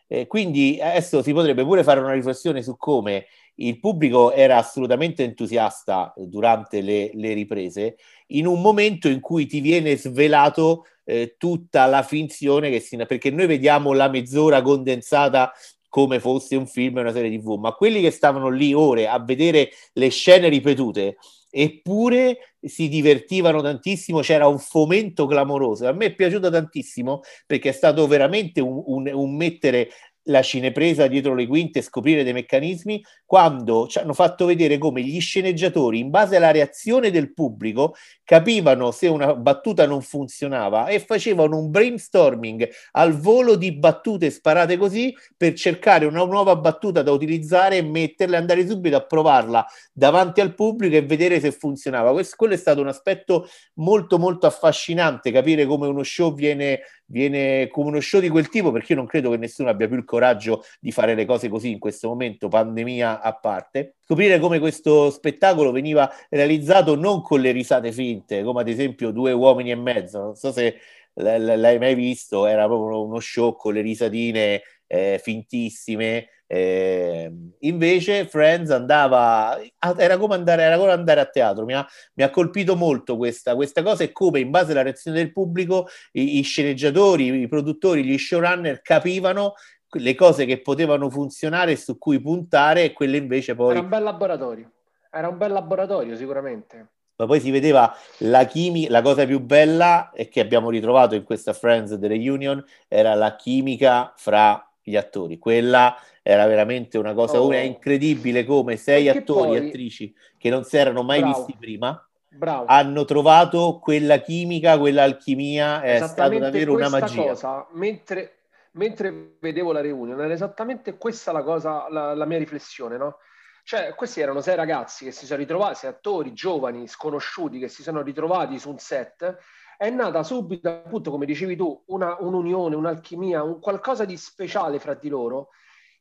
Eh, 0.07 0.27
quindi 0.27 0.79
adesso 0.79 1.23
si 1.23 1.33
potrebbe 1.33 1.63
pure 1.63 1.83
fare 1.83 1.99
una 1.99 2.13
riflessione 2.13 2.61
su 2.61 2.77
come 2.77 3.25
il 3.55 3.79
pubblico 3.79 4.31
era 4.31 4.57
assolutamente 4.57 5.23
entusiasta 5.23 6.13
durante 6.15 6.81
le, 6.81 7.09
le 7.13 7.33
riprese, 7.33 7.97
in 8.27 8.45
un 8.45 8.61
momento 8.61 9.07
in 9.07 9.19
cui 9.19 9.45
ti 9.47 9.61
viene 9.61 9.95
svelato 9.97 10.85
eh, 11.03 11.35
tutta 11.37 11.85
la 11.85 12.03
finzione 12.03 12.69
che 12.69 12.79
si... 12.79 12.97
perché 12.97 13.31
noi 13.31 13.47
vediamo 13.47 13.93
la 13.93 14.09
mezz'ora 14.09 14.61
condensata 14.61 15.51
come 15.87 16.19
fosse 16.19 16.55
un 16.55 16.67
film 16.67 16.97
e 16.97 17.01
una 17.01 17.13
serie 17.13 17.35
tv, 17.35 17.57
ma 17.57 17.71
quelli 17.71 18.01
che 18.01 18.11
stavano 18.11 18.49
lì 18.49 18.73
ore 18.73 19.07
a 19.07 19.17
vedere 19.19 19.69
le 19.93 20.09
scene 20.09 20.49
ripetute 20.49 21.15
eppure 21.57 22.55
si 22.59 22.89
divertivano 22.89 23.61
tantissimo, 23.61 24.19
c'era 24.19 24.47
un 24.47 24.59
fomento 24.59 25.25
clamoroso. 25.25 25.87
A 25.87 25.93
me 25.93 26.07
è 26.07 26.15
piaciuto 26.15 26.49
tantissimo 26.49 27.21
perché 27.45 27.69
è 27.69 27.71
stato 27.71 28.05
veramente 28.07 28.59
un, 28.59 28.83
un, 28.85 29.09
un 29.13 29.35
mettere 29.37 29.89
la 30.25 30.41
cinepresa 30.41 31.07
dietro 31.07 31.33
le 31.33 31.47
quinte 31.47 31.79
e 31.79 31.81
scoprire 31.81 32.23
dei 32.23 32.33
meccanismi 32.33 33.03
quando 33.25 33.87
ci 33.87 33.99
hanno 33.99 34.13
fatto 34.13 34.45
vedere 34.45 34.77
come 34.77 35.01
gli 35.01 35.19
sceneggiatori, 35.19 35.99
in 35.99 36.09
base 36.09 36.35
alla 36.35 36.51
reazione 36.51 37.11
del 37.11 37.33
pubblico, 37.33 37.95
capivano 38.23 38.91
se 38.91 39.07
una 39.07 39.35
battuta 39.35 39.85
non 39.85 40.01
funzionava 40.01 40.87
e 40.87 40.99
facevano 40.99 41.57
un 41.57 41.69
brainstorming 41.69 42.67
al 42.91 43.17
volo 43.17 43.55
di 43.55 43.73
battute 43.73 44.29
sparate 44.29 44.77
così 44.77 45.15
per 45.35 45.53
cercare 45.53 46.05
una 46.05 46.23
nuova 46.23 46.55
battuta 46.55 47.01
da 47.01 47.11
utilizzare 47.11 47.77
e 47.77 47.81
metterla 47.83 48.37
andare 48.37 48.67
subito 48.67 48.95
a 48.95 49.05
provarla 49.05 49.65
davanti 49.93 50.41
al 50.41 50.55
pubblico 50.55 50.95
e 50.95 51.01
vedere 51.01 51.39
se 51.39 51.51
funzionava. 51.51 52.11
Questo, 52.11 52.35
quello 52.37 52.53
è 52.53 52.57
stato 52.57 52.81
un 52.81 52.87
aspetto 52.87 53.47
molto 53.75 54.17
molto 54.17 54.47
affascinante, 54.47 55.31
capire 55.31 55.65
come 55.65 55.87
uno 55.87 56.03
show 56.03 56.33
viene 56.33 56.81
viene 57.07 57.67
come 57.67 57.89
uno 57.89 57.99
show 57.99 58.19
di 58.19 58.29
quel 58.29 58.49
tipo 58.49 58.71
perché 58.71 58.93
io 58.93 58.99
non 58.99 59.07
credo 59.07 59.29
che 59.31 59.37
nessuno 59.37 59.69
abbia 59.69 59.87
più 59.87 59.97
il 59.97 60.05
coraggio 60.05 60.63
di 60.79 60.91
fare 60.91 61.15
le 61.15 61.25
cose 61.25 61.49
così 61.49 61.71
in 61.71 61.79
questo 61.79 62.07
momento, 62.07 62.47
pandemia 62.47 63.21
a 63.21 63.33
parte. 63.33 63.95
Scoprire 64.03 64.39
come 64.39 64.59
questo 64.59 65.09
spettacolo 65.09 65.71
veniva 65.71 66.11
realizzato 66.29 66.95
non 66.95 67.21
con 67.21 67.41
le 67.41 67.51
risate 67.51 67.91
finte, 67.91 68.43
come 68.43 68.61
ad 68.61 68.69
esempio 68.69 69.11
Due 69.11 69.31
uomini 69.31 69.71
e 69.71 69.75
mezzo, 69.75 70.19
non 70.19 70.35
so 70.35 70.51
se 70.51 70.77
l'hai 71.13 71.77
mai 71.79 71.95
visto, 71.95 72.45
era 72.45 72.65
proprio 72.65 73.05
uno 73.05 73.19
show 73.19 73.55
con 73.55 73.73
le 73.73 73.81
risatine 73.81 74.61
eh, 74.87 75.19
fintissime 75.21 76.27
eh, 76.47 77.31
invece 77.59 78.27
Friends 78.27 78.69
andava, 78.69 79.59
era 79.97 80.17
come 80.17 80.35
andare, 80.35 80.63
era 80.63 80.77
come 80.77 80.91
andare 80.91 81.19
a 81.19 81.25
teatro, 81.25 81.65
mi 81.65 81.73
ha, 81.73 81.85
mi 82.13 82.23
ha 82.23 82.29
colpito 82.29 82.75
molto 82.75 83.17
questa, 83.17 83.55
questa, 83.55 83.81
cosa 83.81 84.03
e 84.03 84.11
come 84.11 84.39
in 84.39 84.51
base 84.51 84.71
alla 84.71 84.83
reazione 84.83 85.17
del 85.17 85.31
pubblico 85.31 85.87
i, 86.11 86.39
i 86.39 86.41
sceneggiatori, 86.43 87.41
i 87.41 87.47
produttori, 87.47 88.03
gli 88.03 88.17
showrunner 88.17 88.81
capivano 88.81 89.53
le 89.97 90.15
cose 90.15 90.45
che 90.45 90.61
potevano 90.61 91.09
funzionare 91.09 91.75
su 91.75 91.97
cui 91.97 92.19
puntare 92.19 92.83
e 92.83 92.93
quelle 92.93 93.17
invece 93.17 93.55
poi... 93.55 93.71
Era 93.71 93.79
un 93.79 93.89
bel 93.89 94.03
laboratorio, 94.03 94.71
era 95.11 95.27
un 95.27 95.37
bel 95.37 95.51
laboratorio 95.51 96.15
sicuramente. 96.15 96.89
Ma 97.17 97.27
poi 97.27 97.39
si 97.39 97.49
vedeva 97.49 97.95
la 98.19 98.43
chimica, 98.43 98.91
la 98.91 99.01
cosa 99.01 99.25
più 99.25 99.39
bella 99.39 100.11
e 100.11 100.27
che 100.27 100.41
abbiamo 100.41 100.69
ritrovato 100.69 101.15
in 101.15 101.23
questa 101.23 101.53
Friends 101.53 101.93
delle 101.93 102.17
Union 102.29 102.61
era 102.89 103.13
la 103.13 103.37
chimica 103.37 104.13
fra 104.17 104.69
gli 104.83 104.97
attori. 104.97 105.39
Quella 105.39 105.95
era 106.27 106.47
veramente 106.47 106.97
una 106.97 107.13
cosa 107.13 107.39
oh. 107.39 107.53
incredibile 107.53 108.45
come 108.45 108.77
sei 108.77 109.03
Perché 109.05 109.19
attori 109.19 109.57
e 109.57 109.67
attrici 109.67 110.15
che 110.39 110.49
non 110.49 110.63
si 110.63 110.75
erano 110.75 111.03
mai 111.03 111.19
Bravo. 111.19 111.35
visti 111.35 111.55
prima 111.55 112.03
Bravo. 112.29 112.65
hanno 112.65 113.05
trovato 113.05 113.77
quella 113.79 114.17
chimica, 114.17 114.79
quella 114.79 115.03
alchimia, 115.03 115.83
è 115.83 115.97
stata 115.97 116.35
davvero 116.39 116.73
una 116.73 116.89
magia. 116.89 117.27
Cosa, 117.27 117.67
mentre, 117.73 118.37
mentre, 118.71 119.35
vedevo 119.39 119.71
la 119.71 119.81
reunion, 119.81 120.19
era 120.19 120.33
esattamente 120.33 120.97
questa 120.97 121.31
la 121.31 121.43
cosa, 121.43 121.85
la, 121.91 122.15
la 122.15 122.25
mia 122.25 122.39
riflessione, 122.39 122.97
no? 122.97 123.17
Cioè, 123.63 123.93
questi 123.93 124.19
erano 124.19 124.41
sei 124.41 124.55
ragazzi 124.55 125.05
che 125.05 125.11
si 125.11 125.27
sono 125.27 125.37
ritrovati, 125.39 125.75
sei 125.75 125.91
attori 125.91 126.33
giovani, 126.33 126.87
sconosciuti, 126.87 127.59
che 127.59 127.67
si 127.67 127.83
sono 127.83 128.01
ritrovati 128.01 128.57
su 128.57 128.71
un 128.71 128.79
set 128.79 129.37
è 129.77 129.91
nata 129.91 130.23
subito, 130.23 130.69
appunto, 130.69 131.11
come 131.11 131.27
dicevi 131.27 131.55
tu, 131.55 131.83
una, 131.87 132.17
un'unione, 132.19 132.75
un'alchimia, 132.75 133.43
un 133.43 133.59
qualcosa 133.59 134.05
di 134.05 134.17
speciale 134.17 134.79
fra 134.79 134.95
di 134.95 135.09
loro 135.09 135.49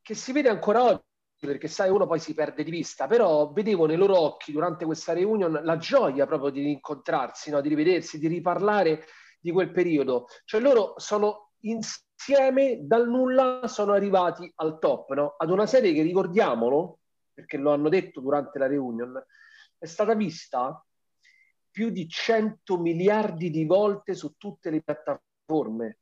che 0.04 0.14
si 0.14 0.32
vede 0.32 0.50
ancora 0.50 0.84
oggi 0.84 1.02
perché 1.40 1.66
sai 1.66 1.88
uno 1.88 2.06
poi 2.06 2.20
si 2.20 2.34
perde 2.34 2.62
di 2.62 2.70
vista, 2.70 3.06
però 3.06 3.50
vedevo 3.52 3.86
nei 3.86 3.96
loro 3.96 4.18
occhi 4.18 4.52
durante 4.52 4.84
questa 4.84 5.14
reunion 5.14 5.60
la 5.62 5.76
gioia 5.78 6.26
proprio 6.26 6.50
di 6.50 6.70
incontrarsi, 6.70 7.50
no? 7.50 7.62
di 7.62 7.70
rivedersi, 7.70 8.18
di 8.18 8.28
riparlare 8.28 9.06
di 9.40 9.50
quel 9.50 9.70
periodo. 9.72 10.26
Cioè 10.44 10.60
loro 10.60 10.94
sono 10.98 11.52
insieme 11.60 12.80
dal 12.82 13.08
nulla 13.08 13.66
sono 13.66 13.92
arrivati 13.92 14.50
al 14.56 14.78
top, 14.78 15.12
no? 15.14 15.34
ad 15.38 15.50
una 15.50 15.66
serie 15.66 15.94
che 15.94 16.02
ricordiamolo, 16.02 16.98
perché 17.32 17.56
lo 17.56 17.72
hanno 17.72 17.88
detto 17.88 18.20
durante 18.20 18.58
la 18.58 18.66
reunion, 18.66 19.22
è 19.78 19.86
stata 19.86 20.14
vista 20.14 20.84
più 21.70 21.88
di 21.88 22.06
100 22.06 22.78
miliardi 22.78 23.50
di 23.50 23.64
volte 23.64 24.14
su 24.14 24.34
tutte 24.36 24.68
le 24.70 24.82
piattaforme. 24.82 25.98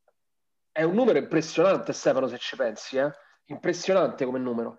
È 0.73 0.83
un 0.83 0.95
numero 0.95 1.19
impressionante, 1.19 1.93
Stefano, 1.93 2.27
se 2.27 2.39
ci 2.39 2.57
pensi, 2.57 2.97
eh? 2.97 3.11
Impressionante 3.47 4.25
come 4.25 4.39
numero. 4.39 4.79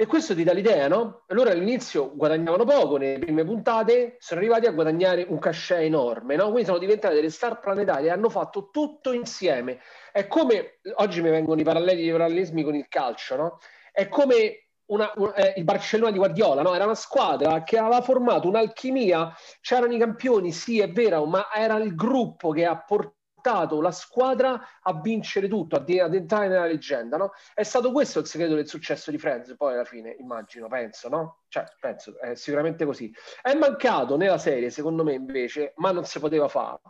E 0.00 0.06
questo 0.06 0.34
ti 0.34 0.44
dà 0.44 0.54
l'idea, 0.54 0.88
no? 0.88 1.24
Allora 1.26 1.50
all'inizio 1.50 2.16
guadagnavano 2.16 2.64
poco 2.64 2.96
nelle 2.96 3.18
prime 3.18 3.44
puntate, 3.44 4.16
sono 4.18 4.40
arrivati 4.40 4.64
a 4.64 4.72
guadagnare 4.72 5.26
un 5.28 5.38
cachet 5.38 5.80
enorme, 5.80 6.36
no? 6.36 6.44
Quindi 6.44 6.64
sono 6.64 6.78
diventate 6.78 7.14
delle 7.14 7.28
star 7.28 7.60
planetarie, 7.60 8.08
hanno 8.08 8.30
fatto 8.30 8.70
tutto 8.72 9.12
insieme. 9.12 9.78
È 10.10 10.26
come, 10.26 10.78
oggi 10.94 11.20
mi 11.20 11.28
vengono 11.28 11.60
i 11.60 11.64
paralleli, 11.64 12.06
i 12.06 12.10
parallelismi 12.10 12.62
con 12.62 12.74
il 12.74 12.86
calcio, 12.88 13.36
no? 13.36 13.58
È 13.92 14.08
come 14.08 14.68
una, 14.86 15.12
una, 15.16 15.34
eh, 15.34 15.52
il 15.58 15.64
Barcellona 15.64 16.10
di 16.10 16.16
Guardiola, 16.16 16.62
no? 16.62 16.74
Era 16.74 16.84
una 16.84 16.94
squadra 16.94 17.62
che 17.62 17.76
aveva 17.76 18.00
formato 18.00 18.48
un'alchimia, 18.48 19.34
c'erano 19.60 19.92
i 19.92 19.98
campioni, 19.98 20.50
sì 20.50 20.80
è 20.80 20.90
vero, 20.90 21.26
ma 21.26 21.52
era 21.54 21.76
il 21.76 21.94
gruppo 21.94 22.52
che 22.52 22.64
ha 22.64 22.74
portato 22.78 23.18
portato 23.40 23.80
la 23.80 23.90
squadra 23.90 24.60
a 24.82 25.00
vincere 25.00 25.48
tutto, 25.48 25.76
ad, 25.76 25.88
ad 25.88 26.14
entrare 26.14 26.48
nella 26.48 26.66
leggenda, 26.66 27.16
no? 27.16 27.32
È 27.54 27.62
stato 27.62 27.90
questo 27.90 28.20
il 28.20 28.26
segreto 28.26 28.54
del 28.54 28.68
successo 28.68 29.10
di 29.10 29.18
Friends, 29.18 29.56
poi 29.56 29.72
alla 29.72 29.84
fine, 29.84 30.14
immagino, 30.18 30.68
penso, 30.68 31.08
no? 31.08 31.40
Cioè, 31.48 31.64
penso, 31.80 32.18
è 32.20 32.34
sicuramente 32.34 32.84
così. 32.84 33.12
È 33.40 33.54
mancato 33.54 34.16
nella 34.16 34.38
serie, 34.38 34.70
secondo 34.70 35.02
me, 35.02 35.14
invece, 35.14 35.72
ma 35.76 35.90
non 35.90 36.04
si 36.04 36.20
poteva 36.20 36.48
fare. 36.48 36.80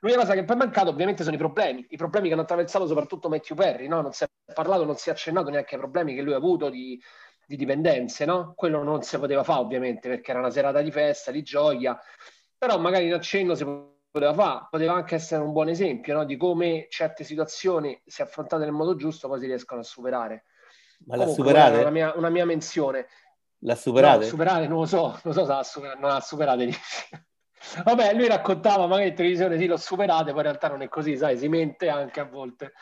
L'unica 0.00 0.20
cosa 0.20 0.34
che 0.34 0.44
poi 0.44 0.56
è 0.56 0.58
mancato 0.58 0.90
ovviamente 0.90 1.22
sono 1.22 1.36
i 1.36 1.38
problemi, 1.38 1.86
i 1.90 1.96
problemi 1.96 2.26
che 2.26 2.32
hanno 2.32 2.42
attraversato 2.42 2.86
soprattutto 2.86 3.28
Matthew 3.28 3.56
Perry, 3.56 3.88
no? 3.88 4.00
Non 4.00 4.12
si 4.12 4.24
è 4.24 4.28
parlato, 4.52 4.84
non 4.84 4.96
si 4.96 5.08
è 5.08 5.12
accennato 5.12 5.50
neanche 5.50 5.74
ai 5.74 5.80
problemi 5.80 6.14
che 6.14 6.22
lui 6.22 6.32
ha 6.32 6.36
avuto 6.36 6.70
di, 6.70 7.00
di 7.46 7.56
dipendenze, 7.56 8.24
no? 8.24 8.52
Quello 8.56 8.82
non 8.82 9.02
si 9.02 9.18
poteva 9.18 9.44
fare 9.44 9.60
ovviamente 9.60 10.08
perché 10.08 10.30
era 10.30 10.40
una 10.40 10.50
serata 10.50 10.80
di 10.80 10.90
festa, 10.90 11.30
di 11.30 11.42
gioia, 11.42 11.96
però 12.58 12.78
magari 12.78 13.06
in 13.06 13.14
accenno 13.14 13.54
si 13.54 13.64
poteva 13.64 13.91
fare, 14.12 14.66
poteva 14.70 14.94
anche 14.94 15.14
essere 15.14 15.42
un 15.42 15.52
buon 15.52 15.68
esempio 15.68 16.14
no? 16.14 16.24
di 16.24 16.36
come 16.36 16.86
certe 16.90 17.24
situazioni, 17.24 18.00
se 18.04 18.22
affrontate 18.22 18.64
nel 18.64 18.72
modo 18.72 18.94
giusto, 18.96 19.28
poi 19.28 19.40
si 19.40 19.46
riescono 19.46 19.80
a 19.80 19.84
superare. 19.84 20.44
Ma 21.06 21.16
l'ha 21.16 21.26
superate? 21.26 21.78
Una 21.78 21.90
mia, 21.90 22.12
una 22.14 22.28
mia 22.28 22.44
menzione. 22.44 23.06
L'ha 23.60 23.74
superate? 23.74 24.24
No, 24.24 24.24
superare 24.24 24.66
non 24.66 24.78
lo 24.80 24.86
so, 24.86 25.18
non 25.24 25.32
so 25.32 25.44
se 25.44 25.52
l'ha 25.52 25.62
superate, 25.62 26.00
non 26.00 26.10
l'ha 26.10 26.20
superate. 26.20 26.70
Vabbè, 27.84 28.14
lui 28.14 28.26
raccontava 28.26 28.86
magari 28.86 29.10
in 29.10 29.14
televisione 29.14 29.56
sì, 29.56 29.66
l'ho 29.66 29.76
superate, 29.76 30.30
poi 30.30 30.36
in 30.36 30.42
realtà 30.42 30.68
non 30.68 30.82
è 30.82 30.88
così, 30.88 31.16
sai, 31.16 31.38
si 31.38 31.48
mente 31.48 31.88
anche 31.88 32.20
a 32.20 32.24
volte. 32.24 32.72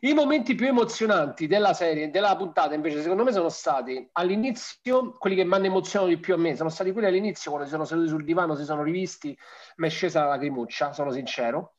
I 0.00 0.12
momenti 0.12 0.54
più 0.54 0.66
emozionanti 0.66 1.46
della 1.46 1.72
serie, 1.72 2.10
della 2.10 2.36
puntata, 2.36 2.74
invece, 2.74 3.00
secondo 3.00 3.24
me 3.24 3.32
sono 3.32 3.48
stati 3.48 4.08
all'inizio, 4.12 5.12
quelli 5.18 5.36
che 5.36 5.44
mi 5.44 5.54
hanno 5.54 5.66
emozionato 5.66 6.10
di 6.10 6.18
più 6.18 6.34
a 6.34 6.36
me, 6.36 6.56
sono 6.56 6.68
stati 6.68 6.92
quelli 6.92 7.06
all'inizio, 7.06 7.50
quando 7.50 7.68
si 7.68 7.74
sono 7.74 7.86
seduti 7.86 8.08
sul 8.08 8.24
divano, 8.24 8.54
si 8.56 8.64
sono 8.64 8.82
rivisti, 8.82 9.36
mi 9.76 9.86
è 9.86 9.90
scesa 9.90 10.22
la 10.22 10.30
lacrimuccia, 10.30 10.92
sono 10.92 11.10
sincero. 11.10 11.76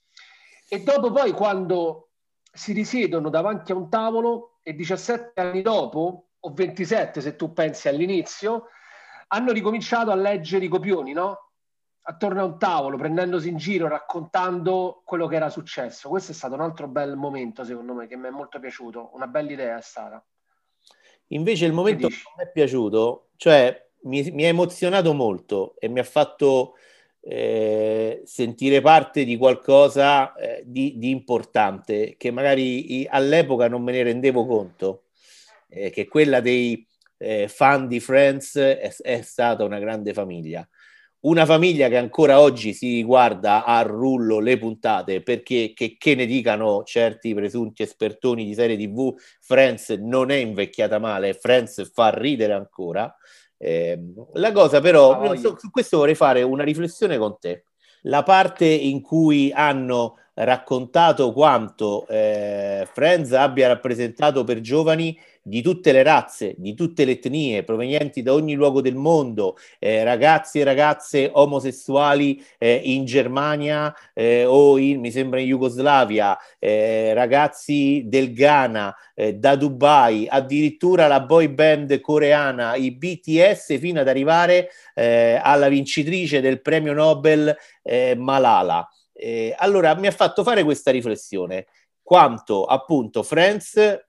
E 0.68 0.82
dopo 0.82 1.12
poi, 1.12 1.32
quando 1.34 2.10
si 2.52 2.74
risiedono 2.74 3.30
davanti 3.30 3.74
a 3.74 3.76
un 3.76 3.90
tavolo 3.90 4.60
e 4.64 4.74
17 4.74 5.40
anni 5.42 5.62
dopo, 5.62 6.30
o 6.40 6.54
27 6.54 7.22
se 7.22 7.36
tu 7.36 7.54
pensi 7.54 7.88
all'inizio, 7.88 8.68
hanno 9.28 9.52
ricominciato 9.52 10.12
a 10.12 10.16
leggere 10.16 10.66
i 10.66 10.68
copioni, 10.70 11.12
no? 11.12 11.45
Attorno 12.08 12.42
a 12.42 12.46
un 12.46 12.60
tavolo, 12.60 12.98
prendendosi 12.98 13.50
in 13.50 13.58
giro, 13.58 13.88
raccontando 13.88 15.02
quello 15.04 15.28
che 15.28 15.36
era 15.36 15.50
successo. 15.50 16.10
Questo 16.10 16.32
è 16.32 16.36
stato 16.36 16.54
un 16.54 16.62
altro 16.62 16.88
bel 16.88 17.16
momento, 17.16 17.64
secondo 17.64 17.94
me, 17.94 18.08
che 18.08 18.16
mi 18.16 18.28
è 18.28 18.32
molto 18.32 18.60
piaciuto. 18.60 19.10
Una 19.14 19.28
bella 19.28 19.52
idea 19.52 19.78
è 19.78 19.82
stata. 19.82 20.24
Invece 21.30 21.66
il 21.66 21.74
momento 21.74 22.08
che, 22.08 22.14
che 22.14 22.22
mi 22.38 22.44
è 22.44 22.52
piaciuto, 22.52 23.30
cioè 23.38 23.88
mi, 24.04 24.30
mi 24.32 24.46
ha 24.46 24.48
emozionato 24.48 25.14
molto 25.14 25.76
e 25.80 25.88
mi 25.88 26.00
ha 26.00 26.04
fatto 26.04 26.76
eh, 27.22 28.22
sentire 28.24 28.82
parte 28.82 29.24
di 29.24 29.36
qualcosa 29.36 30.36
eh, 30.36 30.62
di, 30.64 31.00
di, 31.00 31.10
importante 31.10 32.16
che 32.18 32.30
magari 32.30 33.00
i, 33.00 33.08
all'epoca 33.10 33.68
non 33.68 33.82
me 33.82 33.94
ne 33.94 34.04
rendevo 34.04 34.46
conto, 34.46 35.06
eh, 35.70 35.90
che 35.90 36.08
quella 36.08 36.40
dei 36.40 36.88
eh, 37.18 37.48
fan 37.48 37.88
di 37.88 38.00
Friends 38.00 38.58
è, 38.58 38.96
è 38.96 39.22
stata 39.24 39.64
una 39.64 39.80
grande 39.80 40.14
famiglia 40.14 40.68
una 41.26 41.46
famiglia 41.46 41.88
che 41.90 41.98
ancora 41.98 42.40
oggi 42.40 42.74
si 42.74 43.04
guarda 43.04 43.66
a 43.66 43.82
rullo 43.82 44.40
le 44.40 44.58
puntate 44.58 45.22
perché 45.22 45.74
che, 45.74 45.96
che, 45.98 46.16
ne 46.16 46.26
dicano 46.26 46.84
certi 46.84 47.34
presunti 47.34 47.84
espertoni 47.84 48.46
di 48.46 48.54
serie 48.54 48.78
tv 48.78 49.14
Friends 49.42 49.90
non 49.90 50.30
è 50.30 50.36
invecchiata 50.36 51.00
male 51.00 51.34
Friends 51.34 51.92
fa 51.94 52.10
ridere 52.10 52.54
ancora. 52.54 53.14
Eh, 53.58 54.00
la 54.34 54.52
cosa 54.52 54.82
però 54.82 55.20
ah, 55.20 55.36
su, 55.36 55.56
su 55.58 55.70
questo 55.72 55.98
vorrei 55.98 56.16
fare 56.16 56.44
una 56.44 56.64
riflessione 56.64 57.18
con 57.18 57.38
te. 57.40 57.64
La 58.04 58.22
parte 58.22 58.66
in 58.66 59.02
cui 59.02 59.52
hanno 59.52 60.18
raccontato 60.36 61.32
quanto 61.32 62.06
eh, 62.08 62.88
Friends 62.92 63.32
abbia 63.32 63.68
rappresentato 63.68 64.44
per 64.44 64.60
giovani 64.60 65.18
di 65.48 65.62
tutte 65.62 65.92
le 65.92 66.02
razze, 66.02 66.56
di 66.58 66.74
tutte 66.74 67.06
le 67.06 67.12
etnie, 67.12 67.64
provenienti 67.64 68.24
da 68.24 68.34
ogni 68.34 68.56
luogo 68.56 68.82
del 68.82 68.96
mondo, 68.96 69.58
eh, 69.78 70.04
ragazzi 70.04 70.60
e 70.60 70.64
ragazze 70.64 71.30
omosessuali 71.32 72.44
eh, 72.58 72.82
in 72.84 73.06
Germania 73.06 73.94
eh, 74.14 74.44
o 74.44 74.80
in, 74.80 75.02
mi 75.02 75.12
sembra 75.12 75.40
in 75.40 75.46
Jugoslavia, 75.46 76.36
eh, 76.58 77.14
ragazzi 77.14 78.04
del 78.08 78.34
Ghana, 78.34 78.96
eh, 79.14 79.36
da 79.36 79.56
Dubai, 79.56 80.28
addirittura 80.28 81.06
la 81.06 81.22
boy 81.22 81.48
band 81.50 82.02
coreana, 82.02 82.76
i 82.76 82.92
BTS, 82.92 83.78
fino 83.78 84.00
ad 84.00 84.08
arrivare 84.08 84.70
alla 84.96 85.68
vincitrice 85.68 86.40
del 86.40 86.62
premio 86.62 86.94
Nobel 86.94 87.56
Malala. 88.16 88.88
Allora 89.58 89.96
mi 89.96 90.08
ha 90.08 90.12
fatto 90.12 90.44
fare 90.44 90.64
questa 90.64 90.92
riflessione 90.92 91.68
quanto 92.02 92.66
appunto 92.66 93.24
Friends 93.24 94.04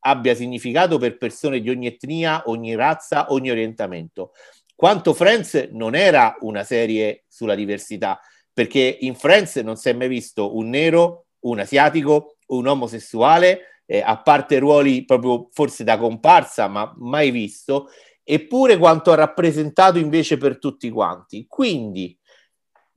abbia 0.00 0.34
significato 0.34 0.98
per 0.98 1.16
persone 1.16 1.60
di 1.60 1.70
ogni 1.70 1.86
etnia, 1.86 2.42
ogni 2.46 2.74
razza, 2.74 3.32
ogni 3.32 3.50
orientamento. 3.50 4.32
Quanto 4.74 5.14
Friends 5.14 5.68
non 5.72 5.94
era 5.94 6.36
una 6.40 6.64
serie 6.64 7.24
sulla 7.28 7.54
diversità, 7.54 8.20
perché 8.52 8.98
in 9.00 9.14
Friends 9.14 9.56
non 9.56 9.76
si 9.76 9.88
è 9.88 9.92
mai 9.92 10.08
visto 10.08 10.56
un 10.56 10.68
nero, 10.68 11.26
un 11.40 11.60
asiatico, 11.60 12.36
un 12.48 12.66
omosessuale, 12.66 13.82
eh, 13.86 14.02
a 14.04 14.20
parte 14.20 14.58
ruoli 14.58 15.04
proprio 15.04 15.48
forse 15.52 15.84
da 15.84 15.98
comparsa, 15.98 16.66
ma 16.66 16.92
mai 16.98 17.30
visto, 17.30 17.90
eppure 18.22 18.76
quanto 18.76 19.12
ha 19.12 19.14
rappresentato 19.14 19.98
invece 19.98 20.36
per 20.36 20.58
tutti 20.58 20.90
quanti. 20.90 21.46
Quindi 21.48 22.16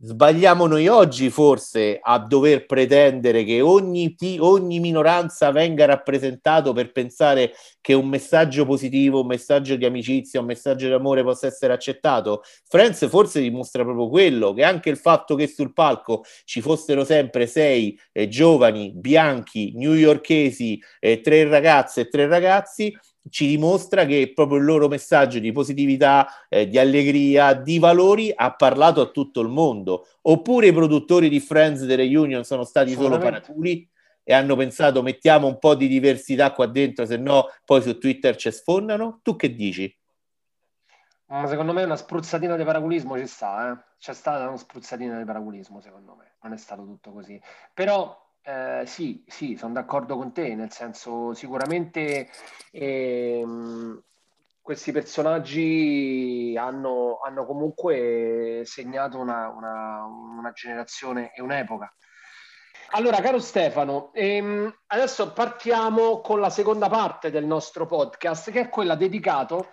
Sbagliamo 0.02 0.66
noi 0.66 0.88
oggi 0.88 1.30
forse 1.30 2.00
a 2.02 2.20
dover 2.20 2.66
pretendere 2.66 3.44
che 3.44 3.60
ogni, 3.60 4.16
ogni 4.38 4.80
minoranza 4.80 5.52
venga 5.52 5.84
rappresentato 5.84 6.72
per 6.72 6.94
pensare 6.94 7.52
che 7.82 7.94
un 7.94 8.08
messaggio 8.08 8.66
positivo, 8.66 9.20
un 9.20 9.28
messaggio 9.28 9.76
di 9.76 9.84
amicizia, 9.84 10.40
un 10.40 10.46
messaggio 10.46 10.88
di 10.88 10.94
amore 10.94 11.22
possa 11.22 11.48
essere 11.48 11.74
accettato. 11.74 12.44
Friends 12.70 13.10
forse 13.10 13.42
dimostra 13.42 13.84
proprio 13.84 14.08
quello, 14.08 14.54
che 14.54 14.64
anche 14.64 14.90
il 14.90 14.98
fatto 14.98 15.36
che 15.36 15.48
sul 15.48 15.74
palco 15.74 16.24
ci 16.46 16.62
fossero 16.62 17.04
sempre 17.04 17.46
sei 17.46 18.00
eh, 18.14 18.30
giovani, 18.30 18.94
bianchi, 18.96 19.74
newyorkesi, 19.76 20.82
eh, 21.02 21.20
tre 21.20 21.44
ragazze 21.44 22.02
e 22.02 22.08
tre 22.08 22.26
ragazzi, 22.26 22.98
ci 23.30 23.48
dimostra 23.48 24.06
che 24.06 24.32
proprio 24.34 24.58
il 24.58 24.66
loro 24.66 24.88
messaggio 24.88 25.40
di 25.40 25.52
positività, 25.52 26.28
eh, 26.48 26.68
di 26.68 26.78
allegria, 26.78 27.54
di 27.54 27.80
valori 27.80 28.32
ha 28.36 28.54
parlato 28.54 29.02
a 29.02 29.08
tutto 29.08 29.42
il 29.42 29.48
mondo. 29.48 30.08
Oppure 30.24 30.68
i 30.68 30.74
produttori 30.74 31.30
di 31.30 31.40
Friends 31.40 31.86
delle 31.86 32.16
Union 32.16 32.44
sono 32.44 32.64
stati 32.64 32.94
solo 32.94 33.18
paraculi 33.18 33.88
e 34.24 34.34
hanno 34.34 34.56
pensato 34.56 35.02
mettiamo 35.02 35.48
un 35.48 35.58
po' 35.58 35.76
di 35.76 35.88
diversità 35.88 36.52
qua 36.54 36.68
dentro, 36.68 37.06
se 37.06 37.18
no 37.18 37.48
poi 37.66 37.82
su 37.82 37.98
Twitter 37.98 38.36
ci 38.36 38.52
sfondano. 38.52 39.20
Tu 39.24 39.36
che 39.36 39.56
dici? 39.56 39.98
Ma 41.30 41.48
secondo 41.48 41.74
me 41.74 41.84
una 41.84 41.96
spruzzatina 41.96 42.56
di 42.56 42.64
paraculismo 42.64 43.18
ci 43.18 43.28
sta, 43.28 43.72
eh? 43.72 43.78
c'è 44.00 44.14
stata 44.14 44.48
una 44.48 44.58
spruzzatina 44.58 45.20
di 45.20 45.26
paraculismo 45.26 45.80
secondo 45.80 46.16
me, 46.16 46.34
non 46.42 46.54
è 46.54 46.58
stato 46.58 46.84
tutto 46.86 47.12
così. 47.12 47.40
Però 47.74 48.29
eh, 48.42 48.84
sì, 48.86 49.24
sì, 49.28 49.56
sono 49.58 49.74
d'accordo 49.74 50.16
con 50.16 50.32
te, 50.32 50.56
nel 50.56 50.72
senso 50.72 51.34
sicuramente 51.34 52.30
ehm, 52.72 54.02
questi 54.62 54.92
personaggi 54.92 56.56
hanno, 56.58 57.20
hanno 57.26 57.46
comunque 57.46 58.62
segnato 58.66 59.20
una, 59.20 59.50
una, 59.50 60.06
una, 60.06 60.52
generazione 60.52 61.34
e 61.34 61.42
un'epoca. 61.42 61.94
Allora, 62.92 63.20
caro 63.22 63.40
Stefano, 63.40 64.12
ehm, 64.14 64.74
adesso 64.88 65.32
partiamo 65.34 66.22
con 66.22 66.40
la 66.40 66.50
seconda 66.50 66.90
parte 66.90 67.30
del 67.30 67.46
nostro 67.46 67.86
podcast, 67.86 68.52
che 68.52 68.62
è 68.62 68.70
quella 68.70 68.96
dedicato 68.96 69.72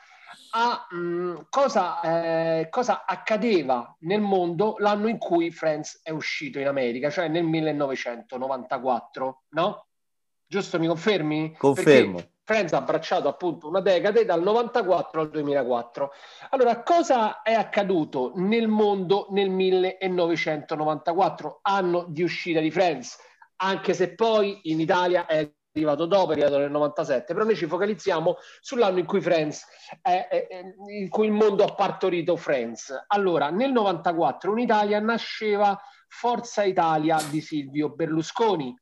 a 0.50 0.86
mh, 0.90 0.96
mm, 0.96 1.36
cosa, 1.50 2.00
eh, 2.00 2.68
cosa, 2.70 3.04
accadeva 3.06 3.96
nel 4.00 4.20
mondo 4.20 4.76
l'anno 4.78 5.08
in 5.08 5.18
cui 5.18 5.50
Friends 5.50 6.00
è 6.02 6.10
uscito 6.10 6.58
in 6.58 6.66
America, 6.66 7.10
cioè 7.10 7.28
nel 7.28 7.44
1994, 7.44 9.42
no? 9.50 9.86
Giusto, 10.46 10.78
mi 10.78 10.86
confermi? 10.86 11.56
Confermo. 11.56 12.14
Perché 12.14 12.34
Friends 12.46 12.72
ha 12.74 12.78
abbracciato 12.78 13.26
appunto 13.26 13.66
una 13.66 13.80
decade 13.80 14.24
dal 14.24 14.40
94 14.40 15.20
al 15.20 15.30
2004. 15.30 16.12
Allora, 16.50 16.80
cosa 16.84 17.42
è 17.42 17.52
accaduto 17.52 18.30
nel 18.36 18.68
mondo 18.68 19.26
nel 19.30 19.50
1994, 19.50 21.58
anno 21.62 22.04
di 22.08 22.22
uscita 22.22 22.60
di 22.60 22.70
Friends? 22.70 23.18
Anche 23.56 23.94
se 23.94 24.14
poi 24.14 24.60
in 24.64 24.78
Italia 24.78 25.26
è 25.26 25.50
arrivato 25.76 26.06
dopo, 26.06 26.30
è 26.30 26.32
arrivato 26.32 26.58
nel 26.58 26.70
97, 26.70 27.34
però 27.34 27.44
noi 27.44 27.56
ci 27.56 27.66
focalizziamo 27.66 28.36
sull'anno 28.60 28.98
in 28.98 29.06
cui 29.06 29.20
Friends, 29.20 29.64
è, 30.00 30.26
è, 30.28 30.46
è, 30.46 30.62
in 30.88 31.08
cui 31.08 31.26
il 31.26 31.32
mondo 31.32 31.64
ha 31.64 31.74
partorito 31.74 32.36
Friends. 32.36 33.04
Allora, 33.08 33.50
nel 33.50 33.72
94 33.72 34.52
in 34.52 34.58
Italia 34.58 35.00
nasceva 35.00 35.78
Forza 36.08 36.62
Italia 36.62 37.18
di 37.30 37.40
Silvio 37.40 37.90
Berlusconi 37.90 38.74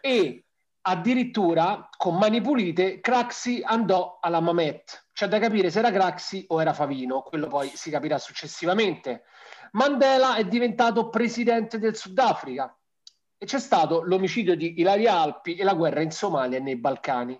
e 0.00 0.44
addirittura 0.86 1.88
con 1.96 2.16
mani 2.16 2.40
pulite 2.40 3.00
Craxi 3.00 3.62
andò 3.62 4.18
alla 4.20 4.40
Mamet. 4.40 5.08
C'è 5.12 5.28
da 5.28 5.38
capire 5.38 5.70
se 5.70 5.78
era 5.78 5.90
Craxi 5.90 6.44
o 6.48 6.60
era 6.60 6.72
Favino, 6.72 7.22
quello 7.22 7.48
poi 7.48 7.68
si 7.68 7.90
capirà 7.90 8.18
successivamente. 8.18 9.24
Mandela 9.72 10.36
è 10.36 10.44
diventato 10.44 11.08
presidente 11.08 11.78
del 11.78 11.96
Sudafrica 11.96 12.76
e 13.44 13.46
c'è 13.46 13.60
stato 13.60 14.00
l'omicidio 14.00 14.56
di 14.56 14.80
Ilaria 14.80 15.20
Alpi 15.20 15.56
e 15.56 15.64
la 15.64 15.74
guerra 15.74 16.00
in 16.00 16.10
Somalia 16.10 16.56
e 16.56 16.62
nei 16.62 16.76
Balcani. 16.76 17.38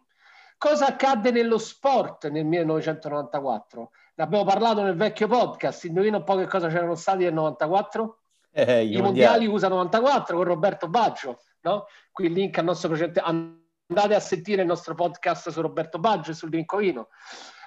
Cosa 0.59 0.87
accadde 0.87 1.31
nello 1.31 1.57
sport 1.57 2.29
nel 2.29 2.45
1994? 2.45 3.91
Ne 4.17 4.25
abbiamo 4.25 4.45
parlato 4.45 4.83
nel 4.83 4.97
vecchio 4.97 5.29
podcast, 5.29 5.85
indovina 5.85 6.19
un 6.19 6.25
po' 6.25 6.37
che 6.37 6.47
cosa 6.47 6.69
c'erano 6.69 6.95
stati 6.95 7.25
nel 7.25 7.33
94? 7.33 8.19
Eh, 8.53 8.85
I 8.85 9.01
mondiali 9.01 9.47
USA 9.47 9.69
94 9.69 10.37
con 10.37 10.45
Roberto 10.45 10.89
Baggio, 10.89 11.41
no? 11.63 11.87
Qui 12.13 12.27
il 12.27 12.33
link 12.33 12.59
al 12.59 12.65
nostro 12.65 12.91
precedente, 12.91 13.21
andate 13.21 14.15
a 14.15 14.21
sentire 14.21 14.61
il 14.61 14.69
nostro 14.69 14.95
podcast 14.95 15.49
su 15.49 15.61
Roberto 15.63 15.99
Baggio 15.99 16.33
e 16.33 16.35
sul 16.35 16.51
Vincolino. 16.51 17.09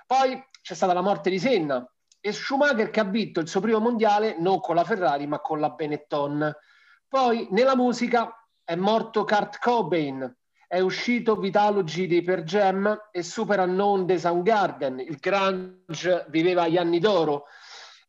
Poi 0.06 0.40
c'è 0.62 0.76
stata 0.76 0.94
la 0.94 1.02
morte 1.02 1.32
di 1.32 1.40
Senna 1.40 1.92
e 2.20 2.32
Schumacher 2.32 2.92
che 2.92 3.00
ha 3.00 3.04
vinto 3.04 3.40
il 3.40 3.48
suo 3.48 3.62
primo 3.62 3.80
mondiale 3.80 4.36
non 4.40 4.60
con 4.60 4.76
la 4.76 4.84
Ferrari 4.84 5.26
ma 5.26 5.40
con 5.40 5.60
la 5.60 5.72
Benetton. 5.72 6.56
Poi 7.10 7.48
nella 7.52 7.76
musica 7.78 8.46
è 8.66 8.76
morto 8.76 9.24
Kurt 9.24 9.60
Cobain, 9.60 10.36
è 10.68 10.82
uscito 10.82 11.38
Vitalogy 11.38 12.06
di 12.06 12.22
Per 12.22 12.44
Jam 12.44 13.08
e 13.12 13.24
Super 13.24 13.60
Unknown 13.60 14.06
dei 14.06 14.20
Soundgarden. 14.20 15.00
Il 15.00 15.16
grunge 15.16 16.26
viveva 16.28 16.68
gli 16.68 16.76
anni 16.76 17.00
d'oro. 17.00 17.46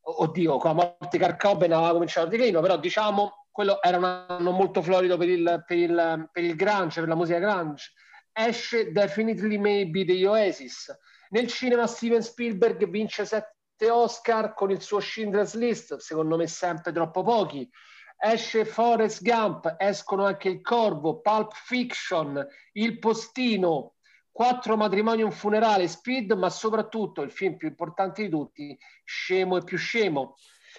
Oddio, 0.00 0.56
con 0.56 0.74
la 0.74 0.96
morte 0.98 1.16
Kurt 1.16 1.38
Cobain 1.38 1.72
aveva 1.72 1.92
cominciato 1.92 2.26
a 2.26 2.30
declino, 2.30 2.60
però 2.60 2.76
diciamo 2.76 3.46
quello 3.52 3.80
era 3.80 3.98
un 3.98 4.04
anno 4.04 4.50
molto 4.50 4.82
florido 4.82 5.16
per 5.16 5.28
il, 5.28 5.62
per 5.64 5.76
il, 5.76 6.28
per 6.32 6.42
il 6.42 6.56
grunge, 6.56 6.98
per 6.98 7.08
la 7.08 7.14
musica 7.14 7.38
grunge. 7.38 7.92
Esce 8.32 8.90
Definitely 8.90 9.58
Maybe 9.58 10.04
degli 10.04 10.24
Oasis. 10.24 10.92
Nel 11.30 11.46
cinema 11.46 11.86
Steven 11.86 12.22
Spielberg 12.22 12.84
vince 12.88 13.24
sette 13.24 13.90
Oscar 13.90 14.54
con 14.54 14.72
il 14.72 14.80
suo 14.80 14.98
Schindler's 14.98 15.54
List, 15.54 15.98
secondo 15.98 16.36
me 16.36 16.48
sempre 16.48 16.90
troppo 16.90 17.22
pochi 17.22 17.70
esce 18.18 18.64
Forrest 18.64 19.22
Gump, 19.22 19.76
escono 19.78 20.24
anche 20.24 20.48
Il 20.48 20.60
Corvo, 20.60 21.20
Pulp 21.20 21.52
Fiction, 21.54 22.46
Il 22.72 22.98
Postino, 22.98 23.94
Quattro 24.30 24.76
matrimoni 24.76 25.20
e 25.20 25.24
un 25.24 25.32
funerale, 25.32 25.88
Speed, 25.88 26.32
ma 26.32 26.50
soprattutto 26.50 27.22
il 27.22 27.30
film 27.30 27.56
più 27.56 27.68
importante 27.68 28.22
di 28.22 28.28
tutti, 28.28 28.78
Scemo 29.04 29.56
e 29.56 29.64
più 29.64 29.76
scemo. 29.76 30.36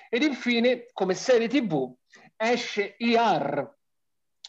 Ed 0.10 0.24
infine, 0.24 0.86
come 0.94 1.14
serie 1.14 1.48
TV, 1.48 1.94
esce 2.36 2.96
ER 2.98 3.78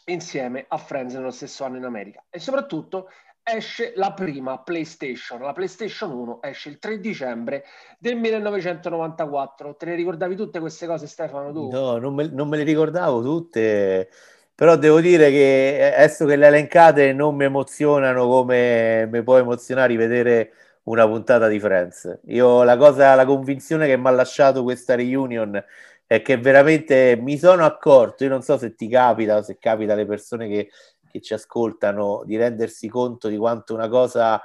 insieme 0.05 0.65
a 0.67 0.77
Friends 0.77 1.13
nello 1.13 1.31
stesso 1.31 1.63
anno 1.63 1.77
in 1.77 1.83
America. 1.83 2.25
E 2.29 2.39
soprattutto 2.39 3.09
esce 3.43 3.93
la 3.95 4.13
prima 4.13 4.59
PlayStation. 4.59 5.41
La 5.41 5.53
PlayStation 5.53 6.11
1 6.11 6.41
esce 6.41 6.69
il 6.69 6.79
3 6.79 6.99
dicembre 6.99 7.63
del 7.97 8.15
1994. 8.15 9.75
Te 9.75 9.85
le 9.85 9.95
ricordavi 9.95 10.35
tutte 10.35 10.59
queste 10.59 10.87
cose, 10.87 11.07
Stefano? 11.07 11.51
Tu? 11.51 11.69
No, 11.69 11.97
non 11.97 12.13
me, 12.13 12.27
non 12.27 12.47
me 12.47 12.57
le 12.57 12.63
ricordavo 12.63 13.21
tutte. 13.21 14.09
Però 14.53 14.75
devo 14.75 14.99
dire 15.01 15.31
che 15.31 15.93
adesso 15.95 16.25
che 16.25 16.35
le 16.35 16.47
elencate 16.47 17.13
non 17.13 17.35
mi 17.35 17.45
emozionano 17.45 18.27
come 18.27 19.07
mi 19.07 19.23
può 19.23 19.37
emozionare 19.37 19.95
vedere 19.95 20.51
una 20.83 21.07
puntata 21.07 21.47
di 21.47 21.59
Friends. 21.59 22.19
Io 22.25 22.63
la 22.63 22.77
cosa, 22.77 23.15
la 23.15 23.25
convinzione 23.25 23.87
che 23.87 23.97
mi 23.97 24.07
ha 24.07 24.11
lasciato 24.11 24.61
questa 24.63 24.95
reunion 24.95 25.63
è 26.05 26.21
che 26.21 26.37
veramente 26.37 27.17
mi 27.19 27.37
sono 27.37 27.63
accorto, 27.63 28.25
io 28.25 28.29
non 28.29 28.41
so 28.41 28.57
se 28.57 28.75
ti 28.75 28.89
capita, 28.89 29.41
se 29.43 29.57
capita 29.57 29.93
alle 29.93 30.05
persone 30.05 30.49
che 30.49 30.69
che 31.11 31.21
ci 31.21 31.33
ascoltano 31.33 32.23
di 32.25 32.37
rendersi 32.37 32.87
conto 32.87 33.27
di 33.27 33.37
quanto 33.37 33.73
una 33.73 33.89
cosa 33.89 34.41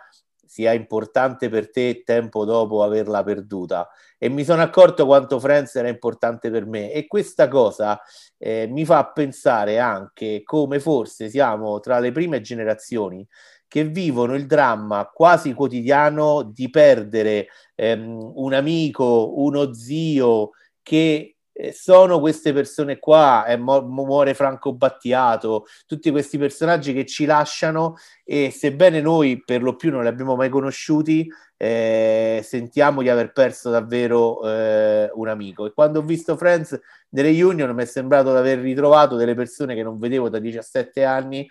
sia 0.46 0.72
importante 0.72 1.48
per 1.48 1.70
te 1.70 2.02
tempo 2.05 2.44
dopo 2.44 2.83
averla 2.83 3.22
perduta. 3.22 3.88
E 4.18 4.29
mi 4.29 4.44
sono 4.44 4.62
accorto 4.62 5.05
quanto 5.05 5.38
Friends 5.38 5.74
era 5.74 5.88
importante 5.88 6.50
per 6.50 6.66
me. 6.66 6.92
E 6.92 7.07
questa 7.07 7.48
cosa 7.48 8.00
eh, 8.38 8.66
mi 8.68 8.85
fa 8.85 9.07
pensare 9.07 9.79
anche 9.79 10.42
come 10.44 10.81
forse 10.81 11.29
siamo 11.29 11.81
tra 11.81 11.98
le 11.98 12.12
prime 12.12 12.40
generazioni 12.40 13.26
che 13.68 13.85
vivono 13.85 14.35
il 14.35 14.46
dramma 14.46 15.11
quasi 15.12 15.52
quotidiano 15.52 16.42
di 16.42 16.70
perdere 16.70 17.48
ehm, 17.74 18.33
un 18.37 18.52
amico, 18.55 19.33
uno 19.40 19.72
zio 19.74 20.50
che 20.83 21.36
sono 21.73 22.21
queste 22.21 22.53
persone 22.53 22.99
qua, 22.99 23.47
eh, 23.47 23.57
muore 23.57 24.35
Franco 24.35 24.75
Battiato, 24.75 25.64
tutti 25.87 26.11
questi 26.11 26.37
personaggi 26.38 26.92
che 26.92 27.07
ci 27.07 27.25
lasciano 27.25 27.97
e 28.25 28.51
sebbene 28.51 29.01
noi 29.01 29.42
per 29.42 29.62
lo 29.62 29.77
più 29.77 29.90
non 29.90 30.03
li 30.03 30.09
abbiamo 30.09 30.37
mai 30.37 30.51
conosciuti, 30.51 31.27
eh, 31.57 32.40
sentiamo 32.45 33.01
di 33.01 33.09
aver 33.09 33.33
perso 33.33 33.71
davvero 33.71 34.47
eh, 34.47 35.11
un 35.14 35.29
amico. 35.29 35.66
E 35.66 35.73
quando 35.73 36.01
ho 36.01 36.03
visto 36.03 36.37
Friends 36.37 36.79
nelle 37.11 37.42
Union 37.42 37.75
mi 37.75 37.83
è 37.83 37.87
sembrato 37.87 38.33
di 38.33 38.38
aver 38.38 38.59
ritrovato 38.59 39.16
delle 39.16 39.35
persone 39.35 39.75
che 39.75 39.83
non 39.83 39.99
vedevo 39.99 40.29
da 40.29 40.38
17 40.38 41.05
anni 41.05 41.49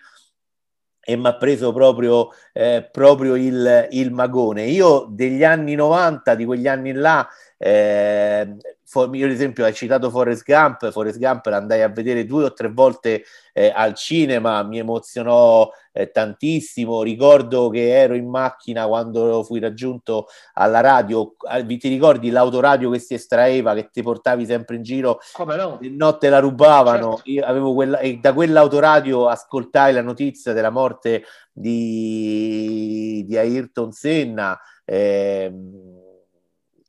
e 1.08 1.16
mi 1.16 1.26
ha 1.28 1.36
preso 1.36 1.72
proprio, 1.72 2.30
eh, 2.52 2.88
proprio 2.90 3.36
il, 3.36 3.88
il, 3.90 4.10
magone. 4.10 4.64
Io 4.64 5.06
degli 5.08 5.44
anni 5.44 5.76
90, 5.76 6.34
di 6.34 6.44
quegli 6.44 6.66
anni 6.66 6.92
là, 6.92 7.28
eh, 7.56 8.56
for, 8.86 9.14
io 9.14 9.26
ad 9.26 9.32
esempio 9.32 9.64
hai 9.64 9.74
citato 9.74 10.10
Forrest 10.10 10.44
Gump, 10.44 10.90
Forrest 10.90 11.18
Gump 11.18 11.44
l'andai 11.46 11.82
a 11.82 11.88
vedere 11.88 12.24
due 12.24 12.44
o 12.44 12.52
tre 12.52 12.70
volte 12.70 13.24
eh, 13.52 13.72
al 13.74 13.94
cinema, 13.94 14.62
mi 14.62 14.78
emozionò 14.78 15.68
eh, 15.92 16.10
tantissimo, 16.10 17.02
ricordo 17.02 17.68
che 17.68 17.88
ero 17.88 18.14
in 18.14 18.28
macchina 18.28 18.86
quando 18.86 19.42
fui 19.42 19.58
raggiunto 19.58 20.26
alla 20.54 20.80
radio, 20.80 21.34
vi 21.64 21.78
ti 21.78 21.88
ricordi 21.88 22.30
l'autoradio 22.30 22.90
che 22.90 23.00
si 23.00 23.14
estraeva, 23.14 23.74
che 23.74 23.88
ti 23.90 24.02
portavi 24.02 24.46
sempre 24.46 24.76
in 24.76 24.82
giro, 24.82 25.18
come 25.32 25.56
no? 25.56 25.80
E 25.80 25.88
notte 25.88 26.28
la 26.28 26.38
rubavano, 26.38 27.16
certo. 27.16 27.30
io 27.30 27.44
avevo 27.44 27.74
quella, 27.74 27.98
e 27.98 28.18
da 28.18 28.32
quell'autoradio 28.32 29.26
ascoltai 29.26 29.92
la 29.92 30.02
notizia 30.02 30.52
della 30.52 30.70
morte 30.70 31.24
di, 31.50 33.24
di 33.26 33.36
Ayrton 33.36 33.90
Senna, 33.90 34.58
eh, 34.84 35.52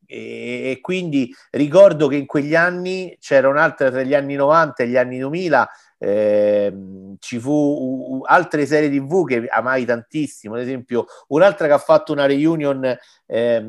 e, 0.08 0.80
quindi 0.82 1.34
ricordo 1.52 2.08
che 2.08 2.16
in 2.16 2.26
quegli 2.26 2.56
anni 2.56 3.16
c'era 3.20 3.50
un'altra 3.50 3.92
tra 3.92 4.02
gli 4.02 4.14
anni 4.14 4.36
90 4.36 4.84
e 4.84 4.88
gli 4.88 4.98
anni 4.98 5.20
2000 5.20 5.70
eh, 6.00 6.74
ci 7.20 7.40
fu 7.40 8.22
altre 8.26 8.66
serie 8.66 8.90
tv 8.90 9.28
che 9.28 9.48
amai 9.48 9.86
tantissimo. 9.86 10.56
Ad 10.56 10.62
esempio 10.62 11.06
un'altra 11.28 11.68
che 11.68 11.74
ha 11.74 11.78
fatto 11.78 12.14
una 12.14 12.26
reunion 12.26 12.98
eh, 13.26 13.66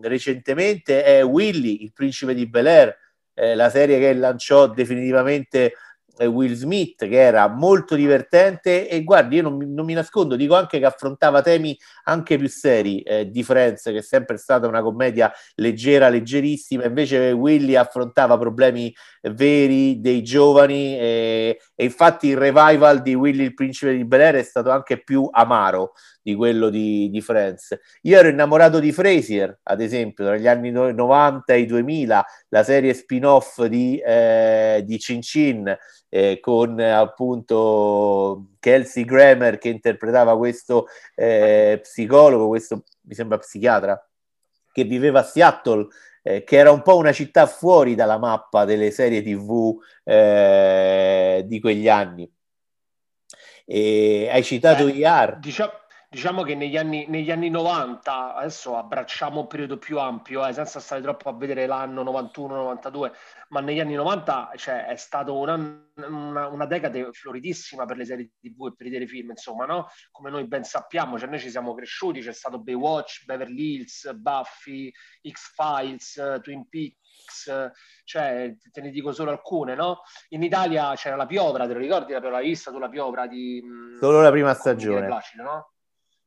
recentemente 0.00 1.04
è 1.04 1.24
Willy 1.24 1.82
il 1.82 1.92
principe 1.92 2.34
di 2.34 2.48
Bel 2.48 2.66
Air 2.66 2.96
eh, 3.38 3.54
la 3.54 3.68
serie 3.68 3.98
che 3.98 4.14
lanciò 4.14 4.66
definitivamente 4.68 5.74
Will 6.24 6.54
Smith 6.54 7.06
che 7.06 7.20
era 7.20 7.48
molto 7.48 7.94
divertente 7.94 8.88
e 8.88 9.04
guardi 9.04 9.36
io 9.36 9.42
non 9.42 9.56
non 9.66 9.84
mi 9.84 9.92
nascondo 9.92 10.36
dico 10.36 10.54
anche 10.54 10.78
che 10.78 10.86
affrontava 10.86 11.42
temi 11.42 11.78
anche 12.04 12.38
più 12.38 12.48
seri 12.48 13.00
eh, 13.02 13.30
di 13.30 13.42
Friends 13.42 13.82
che 13.82 13.98
è 13.98 14.02
sempre 14.02 14.38
stata 14.38 14.66
una 14.66 14.82
commedia 14.82 15.30
leggera 15.56 16.08
leggerissima 16.08 16.84
invece 16.86 17.32
Willy 17.32 17.74
affrontava 17.74 18.38
problemi 18.38 18.94
veri 19.32 20.00
dei 20.00 20.22
giovani 20.22 20.98
e, 20.98 21.58
e 21.78 21.84
infatti 21.84 22.28
il 22.28 22.38
revival 22.38 23.02
di 23.02 23.14
Willy 23.14 23.44
il 23.44 23.54
principe 23.54 23.94
di 23.94 24.04
Bel 24.04 24.22
Air 24.22 24.36
è 24.36 24.42
stato 24.42 24.70
anche 24.70 25.02
più 25.02 25.28
amaro 25.30 25.92
di 26.22 26.34
quello 26.34 26.70
di, 26.70 27.10
di 27.10 27.20
Friends. 27.20 27.78
Io 28.02 28.18
ero 28.18 28.28
innamorato 28.28 28.80
di 28.80 28.92
Frasier, 28.92 29.60
ad 29.62 29.82
esempio, 29.82 30.24
tra 30.24 30.36
gli 30.36 30.48
anni 30.48 30.70
90 30.70 31.52
e 31.52 31.60
i 31.60 31.66
2000, 31.66 32.26
la 32.48 32.62
serie 32.64 32.94
spin-off 32.94 33.62
di, 33.64 33.98
eh, 33.98 34.82
di 34.84 34.98
Cin 34.98 35.20
Cin 35.20 35.76
eh, 36.08 36.40
con 36.40 36.80
appunto 36.80 38.52
Kelsey 38.58 39.04
Grammer 39.04 39.58
che 39.58 39.68
interpretava 39.68 40.36
questo 40.38 40.86
eh, 41.14 41.78
psicologo, 41.82 42.48
questo 42.48 42.84
mi 43.02 43.14
sembra 43.14 43.36
psichiatra, 43.36 44.02
che 44.72 44.84
viveva 44.84 45.20
a 45.20 45.24
Seattle 45.24 45.88
eh, 46.26 46.42
che 46.42 46.56
era 46.56 46.72
un 46.72 46.82
po' 46.82 46.96
una 46.96 47.12
città 47.12 47.46
fuori 47.46 47.94
dalla 47.94 48.18
mappa 48.18 48.64
delle 48.64 48.90
serie 48.90 49.22
tv 49.22 49.80
eh, 50.02 51.44
di 51.46 51.60
quegli 51.60 51.88
anni. 51.88 52.28
E 53.64 54.28
hai 54.28 54.42
citato 54.42 54.88
eh, 54.88 54.96
IAR. 54.96 55.38
Diciamo, 55.38 55.70
diciamo 56.16 56.44
che 56.44 56.54
negli 56.54 56.78
anni, 56.78 57.04
negli 57.08 57.30
anni 57.30 57.50
90, 57.50 58.36
adesso 58.36 58.74
abbracciamo 58.74 59.40
un 59.40 59.46
periodo 59.46 59.76
più 59.76 59.98
ampio, 59.98 60.46
eh, 60.46 60.52
senza 60.54 60.80
stare 60.80 61.02
troppo 61.02 61.28
a 61.28 61.34
vedere 61.34 61.66
l'anno 61.66 62.02
91-92, 62.02 63.12
ma 63.50 63.60
negli 63.60 63.80
anni 63.80 63.92
90 63.92 64.52
cioè, 64.56 64.86
è 64.86 64.96
stata 64.96 65.30
una, 65.30 65.56
una, 65.96 66.48
una, 66.48 66.64
decade 66.64 67.12
floridissima 67.12 67.84
per 67.84 67.98
le 67.98 68.06
serie 68.06 68.30
TV 68.40 68.68
e 68.68 68.74
per 68.74 68.86
i 68.86 68.90
telefilm, 68.90 69.28
insomma, 69.28 69.66
no? 69.66 69.88
Come 70.10 70.30
noi 70.30 70.46
ben 70.46 70.64
sappiamo, 70.64 71.18
cioè 71.18 71.28
noi 71.28 71.38
ci 71.38 71.50
siamo 71.50 71.74
cresciuti, 71.74 72.22
c'è 72.22 72.32
stato 72.32 72.62
Baywatch, 72.62 73.26
Beverly 73.26 73.74
Hills, 73.74 74.10
Buffy, 74.14 74.90
X-Files, 75.20 76.40
Twin 76.42 76.66
Peaks, 76.66 77.72
cioè 78.04 78.56
te 78.72 78.80
ne 78.80 78.88
dico 78.88 79.12
solo 79.12 79.32
alcune, 79.32 79.74
no? 79.74 80.00
In 80.30 80.42
Italia 80.42 80.94
c'era 80.94 81.14
la 81.14 81.26
Piovra, 81.26 81.66
te 81.66 81.74
lo 81.74 81.78
ricordi? 81.78 82.14
La 82.14 82.40
vista 82.40 82.70
tu 82.70 82.78
la 82.78 82.88
Piovra 82.88 83.26
di... 83.26 83.62
Solo 84.00 84.22
la 84.22 84.30
prima 84.30 84.54
stagione. 84.54 85.04
Placido, 85.04 85.42
no? 85.42 85.70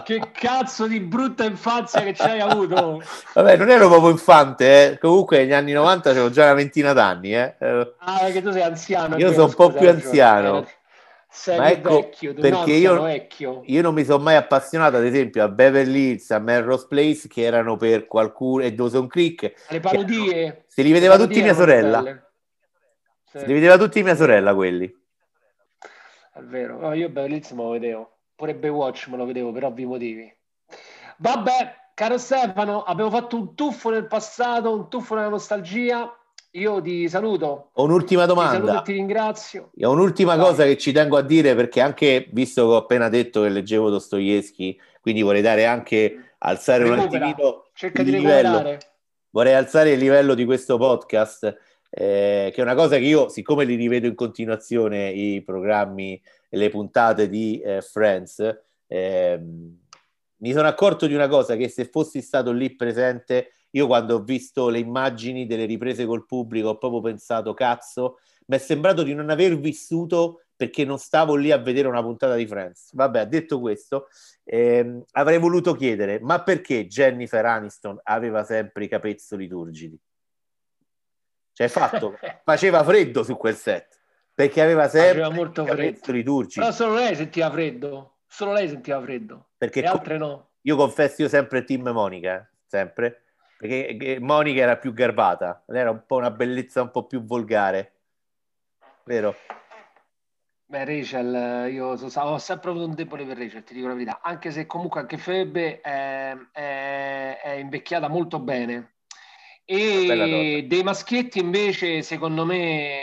che 0.04 0.30
cazzo 0.32 0.86
di 0.86 1.00
brutta 1.00 1.44
infanzia 1.44 2.02
che 2.02 2.14
ci 2.14 2.22
hai 2.22 2.40
avuto? 2.40 3.02
Vabbè, 3.34 3.56
non 3.56 3.70
ero 3.70 3.88
proprio 3.88 4.10
infante, 4.10 4.92
eh. 4.92 4.98
comunque 4.98 5.38
negli 5.38 5.52
anni 5.52 5.72
90 5.72 6.10
avevo 6.10 6.30
già 6.30 6.44
una 6.44 6.54
ventina 6.54 6.92
d'anni. 6.92 7.34
Eh. 7.34 7.54
Ah, 7.58 8.18
perché 8.20 8.42
tu 8.42 8.50
sei 8.52 8.62
anziano. 8.62 9.16
Io 9.16 9.32
sono 9.32 9.46
un 9.46 9.54
po' 9.54 9.72
più 9.72 9.88
anziano. 9.88 10.62
Eh, 10.62 10.78
sei 11.30 11.72
ecco, 11.74 12.00
vecchio, 12.00 12.34
perché 12.34 12.72
io, 12.72 13.02
vecchio. 13.02 13.62
io 13.64 13.82
non 13.82 13.94
mi 13.94 14.04
sono 14.04 14.22
mai 14.22 14.34
appassionato, 14.34 14.96
ad 14.96 15.04
esempio, 15.04 15.44
a 15.44 15.48
Beverly 15.48 16.10
Hills, 16.10 16.30
a 16.32 16.40
Melrose 16.40 16.86
Place, 16.88 17.28
che 17.28 17.42
erano 17.42 17.76
per 17.76 18.06
qualcuno, 18.06 18.64
e 18.64 18.72
Dawson 18.72 19.06
Creek. 19.06 19.66
Le 19.68 19.80
parodie. 19.80 20.34
Erano, 20.34 20.62
se 20.66 20.82
li 20.82 20.90
vedeva 20.90 21.16
tutti 21.16 21.40
mia 21.40 21.54
sorella. 21.54 22.02
Sì. 23.24 23.38
Se 23.38 23.46
li 23.46 23.52
vedeva 23.52 23.78
tutti 23.78 24.02
mia 24.02 24.16
sorella 24.16 24.54
quelli. 24.54 24.92
È 26.32 26.40
vero, 26.40 26.80
no, 26.80 26.92
io 26.94 27.08
Beverly 27.08 27.36
Hills 27.36 27.50
me 27.52 27.62
lo 27.62 27.70
vedevo. 27.70 28.18
Pure 28.34 28.54
Baywatch 28.56 29.06
me 29.08 29.16
lo 29.16 29.24
vedevo 29.24 29.52
per 29.52 29.64
ovvi 29.64 29.84
motivi. 29.84 30.36
Vabbè, 31.18 31.76
caro 31.94 32.18
Stefano, 32.18 32.82
abbiamo 32.82 33.10
fatto 33.10 33.36
un 33.36 33.54
tuffo 33.54 33.90
nel 33.90 34.06
passato, 34.06 34.74
un 34.74 34.88
tuffo 34.88 35.14
nella 35.14 35.28
nostalgia 35.28 36.12
io 36.52 36.80
ti 36.80 37.08
saluto. 37.08 37.70
Ho 37.72 37.84
un'ultima 37.84 38.26
domanda. 38.26 38.58
Ti 38.58 38.66
saluto 38.66 38.80
e 38.80 38.84
ti 38.84 38.92
ringrazio. 38.92 39.70
Ho 39.80 39.90
un'ultima 39.90 40.36
Vai. 40.36 40.44
cosa 40.46 40.64
che 40.64 40.76
ci 40.76 40.92
tengo 40.92 41.16
a 41.16 41.22
dire 41.22 41.54
perché 41.54 41.80
anche 41.80 42.28
visto 42.32 42.66
che 42.66 42.72
ho 42.72 42.76
appena 42.76 43.08
detto 43.08 43.42
che 43.42 43.48
leggevo 43.48 43.90
Dostoevsky, 43.90 44.78
quindi 45.00 45.22
vorrei 45.22 45.42
dare 45.42 45.66
anche 45.66 46.34
alzare 46.38 46.84
Recupera. 46.84 47.06
un 47.06 47.14
attimino 47.14 47.64
Cerca 47.72 48.02
di 48.02 48.10
livello. 48.10 48.78
Vorrei 49.30 49.54
alzare 49.54 49.92
il 49.92 49.98
livello 49.98 50.34
di 50.34 50.44
questo 50.44 50.76
podcast, 50.76 51.44
eh, 51.88 52.50
che 52.52 52.60
è 52.60 52.62
una 52.62 52.74
cosa 52.74 52.96
che 52.96 53.04
io, 53.04 53.28
siccome 53.28 53.64
li 53.64 53.76
rivedo 53.76 54.08
in 54.08 54.16
continuazione 54.16 55.10
i 55.10 55.40
programmi 55.42 56.20
e 56.48 56.56
le 56.56 56.68
puntate 56.68 57.28
di 57.28 57.60
eh, 57.60 57.80
Friends, 57.80 58.40
eh, 58.88 59.40
mi 59.40 60.52
sono 60.52 60.66
accorto 60.66 61.06
di 61.06 61.14
una 61.14 61.28
cosa 61.28 61.54
che 61.54 61.68
se 61.68 61.84
fossi 61.84 62.20
stato 62.20 62.50
lì 62.50 62.74
presente 62.74 63.52
io 63.70 63.86
quando 63.86 64.16
ho 64.16 64.22
visto 64.22 64.68
le 64.68 64.78
immagini 64.78 65.46
delle 65.46 65.64
riprese 65.64 66.06
col 66.06 66.26
pubblico 66.26 66.68
ho 66.68 66.78
proprio 66.78 67.00
pensato, 67.00 67.54
cazzo, 67.54 68.18
mi 68.46 68.56
è 68.56 68.58
sembrato 68.58 69.02
di 69.02 69.14
non 69.14 69.30
aver 69.30 69.58
vissuto 69.58 70.42
perché 70.56 70.84
non 70.84 70.98
stavo 70.98 71.36
lì 71.36 71.52
a 71.52 71.56
vedere 71.56 71.88
una 71.88 72.02
puntata 72.02 72.34
di 72.34 72.46
Friends. 72.46 72.92
Vabbè, 72.92 73.26
detto 73.26 73.60
questo, 73.60 74.08
ehm, 74.44 75.02
avrei 75.12 75.38
voluto 75.38 75.74
chiedere, 75.74 76.20
ma 76.20 76.42
perché 76.42 76.86
Jennifer 76.86 77.44
Aniston 77.46 77.98
aveva 78.02 78.44
sempre 78.44 78.84
i 78.84 78.88
capezzoli 78.88 79.48
turgidi? 79.48 79.98
Cioè, 81.52 81.68
fatto, 81.68 82.18
faceva 82.44 82.84
freddo 82.84 83.22
su 83.22 83.38
quel 83.38 83.56
set, 83.56 83.98
perché 84.34 84.60
aveva 84.60 84.86
sempre 84.88 85.22
faceva 85.22 85.30
molto 85.30 85.62
i 85.62 85.66
capezzoli 85.66 86.22
turgidi. 86.22 86.60
Però 86.60 86.72
solo 86.72 86.94
lei 86.96 87.16
sentiva 87.16 87.50
freddo, 87.50 88.16
solo 88.26 88.52
lei 88.52 88.68
sentiva 88.68 89.00
freddo, 89.00 89.48
perché 89.56 89.80
le 89.80 89.86
altre 89.86 90.18
no. 90.18 90.50
Io 90.62 90.76
confesso, 90.76 91.22
io 91.22 91.28
sempre 91.28 91.64
team 91.64 91.88
Monica, 91.88 92.38
eh? 92.38 92.56
sempre 92.66 93.29
perché 93.60 94.18
Monica 94.20 94.62
era 94.62 94.78
più 94.78 94.94
garbata, 94.94 95.62
lei 95.66 95.82
era 95.82 95.90
un 95.90 96.04
po' 96.06 96.16
una 96.16 96.30
bellezza 96.30 96.80
un 96.80 96.90
po' 96.90 97.04
più 97.04 97.22
volgare, 97.22 97.92
vero? 99.04 99.36
Beh, 100.64 100.84
Rachel, 100.86 101.70
io 101.70 101.94
so, 101.96 102.20
ho 102.20 102.38
sempre 102.38 102.70
avuto 102.70 102.86
un 102.86 102.94
debole 102.94 103.26
per 103.26 103.36
Rachel, 103.36 103.62
ti 103.62 103.74
dico 103.74 103.88
la 103.88 103.92
verità, 103.92 104.20
anche 104.22 104.50
se 104.50 104.64
comunque 104.64 105.00
anche 105.00 105.18
Febbe 105.18 105.82
è, 105.82 106.34
è, 106.52 107.40
è 107.42 107.50
invecchiata 107.56 108.08
molto 108.08 108.38
bene. 108.38 108.94
E 109.66 110.64
dei 110.66 110.82
maschietti 110.82 111.38
invece, 111.38 112.00
secondo 112.00 112.46
me, 112.46 112.98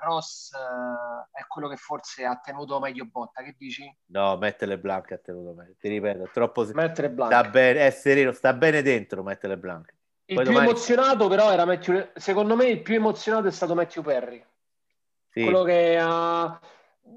Ross 0.00 0.50
uh, 0.50 1.01
è 1.42 1.46
quello 1.46 1.68
che 1.68 1.76
forse 1.76 2.24
ha 2.24 2.40
tenuto 2.42 2.80
meglio 2.80 3.04
botta. 3.04 3.42
Che 3.42 3.54
dici? 3.58 3.94
No, 4.06 4.36
Mette 4.36 4.78
Blanc 4.78 5.12
ha 5.12 5.18
tenuto 5.18 5.52
meglio. 5.52 5.74
Ti 5.78 5.88
ripeto, 5.88 6.30
troppo. 6.32 6.66
Mette 6.72 7.10
Blanc. 7.10 7.32
Sta 7.32 7.48
bene, 7.48 7.86
è 7.86 7.90
sereno, 7.90 8.32
sta 8.32 8.52
bene 8.52 8.82
dentro 8.82 9.22
Mette 9.22 9.56
Blanc. 9.56 9.94
Il 10.24 10.36
Poi 10.36 10.44
più 10.44 10.52
domani... 10.54 10.70
emozionato, 10.70 11.28
però, 11.28 11.52
era 11.52 11.64
Matthew. 11.64 12.10
Secondo 12.14 12.56
me, 12.56 12.66
il 12.66 12.82
più 12.82 12.94
emozionato 12.94 13.48
è 13.48 13.50
stato 13.50 13.74
Matthew 13.74 14.02
Perry. 14.02 14.44
Sì. 15.28 15.42
Quello 15.42 15.62
che 15.62 15.98
ha, 15.98 16.60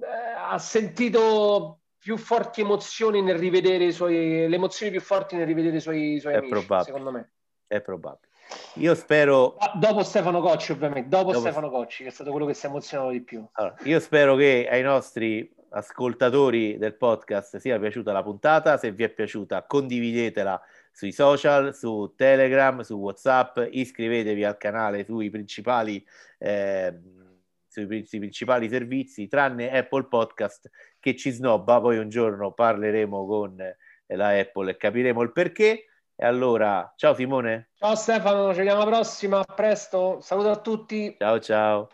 eh, 0.01 0.33
ha 0.37 0.57
sentito 0.57 1.79
più 1.97 2.17
forti 2.17 2.61
emozioni 2.61 3.21
nel 3.21 3.37
rivedere 3.37 3.85
i 3.85 3.91
suoi. 3.91 4.47
le 4.47 4.55
emozioni 4.55 4.91
più 4.91 5.01
forti 5.01 5.35
nel 5.35 5.45
rivedere 5.45 5.77
i 5.77 5.81
suoi, 5.81 6.13
i 6.13 6.19
suoi 6.19 6.33
è 6.33 6.37
amici, 6.37 6.51
probabile. 6.51 6.83
secondo 6.83 7.11
me. 7.11 7.31
È 7.67 7.81
probabile. 7.81 8.31
Io 8.75 8.95
spero. 8.95 9.55
Ah, 9.57 9.73
dopo 9.75 10.03
Stefano 10.03 10.41
Cocci, 10.41 10.71
ovviamente. 10.71 11.09
Dopo, 11.09 11.31
dopo, 11.31 11.39
Stefano 11.39 11.69
Cocci, 11.69 12.03
che 12.03 12.09
è 12.09 12.11
stato 12.11 12.31
quello 12.31 12.45
che 12.45 12.53
si 12.53 12.65
è 12.65 12.69
emozionato 12.69 13.11
di 13.11 13.21
più. 13.21 13.45
Allora, 13.53 13.75
io 13.83 13.99
spero 13.99 14.35
che 14.35 14.67
ai 14.69 14.81
nostri 14.81 15.53
ascoltatori 15.69 16.77
del 16.77 16.95
podcast 16.95 17.57
sia 17.57 17.79
piaciuta 17.79 18.11
la 18.11 18.23
puntata. 18.23 18.77
Se 18.77 18.91
vi 18.91 19.03
è 19.03 19.09
piaciuta, 19.09 19.63
condividetela 19.63 20.61
sui 20.91 21.11
social, 21.11 21.75
su 21.75 22.13
Telegram, 22.15 22.81
su 22.81 22.95
WhatsApp. 22.95 23.59
Iscrivetevi 23.69 24.43
al 24.43 24.57
canale 24.57 25.03
sui 25.03 25.29
principali. 25.29 26.05
Eh, 26.37 26.93
sui 27.67 27.87
principali 27.87 28.69
servizi, 28.69 29.27
tranne 29.27 29.69
Apple 29.69 30.05
Podcast 30.05 30.69
che 30.97 31.15
ci 31.15 31.31
snobba. 31.31 31.81
Poi 31.81 31.97
un 31.97 32.07
giorno 32.07 32.53
parleremo 32.53 33.25
con 33.25 33.75
la 34.07 34.29
Apple 34.29 34.71
e 34.71 34.77
capiremo 34.77 35.21
il 35.21 35.31
perché. 35.33 35.85
E 36.17 36.25
allora, 36.25 36.93
ciao 36.95 37.13
Simone. 37.13 37.71
Ciao 37.77 37.93
Stefano, 37.95 38.51
ci 38.51 38.59
vediamo 38.59 38.81
alla 38.81 38.89
prossima, 38.89 39.39
a 39.39 39.53
presto, 39.53 40.19
saluto 40.21 40.49
a 40.49 40.55
tutti. 40.61 41.13
Ciao 41.17 41.39
ciao. 41.39 41.89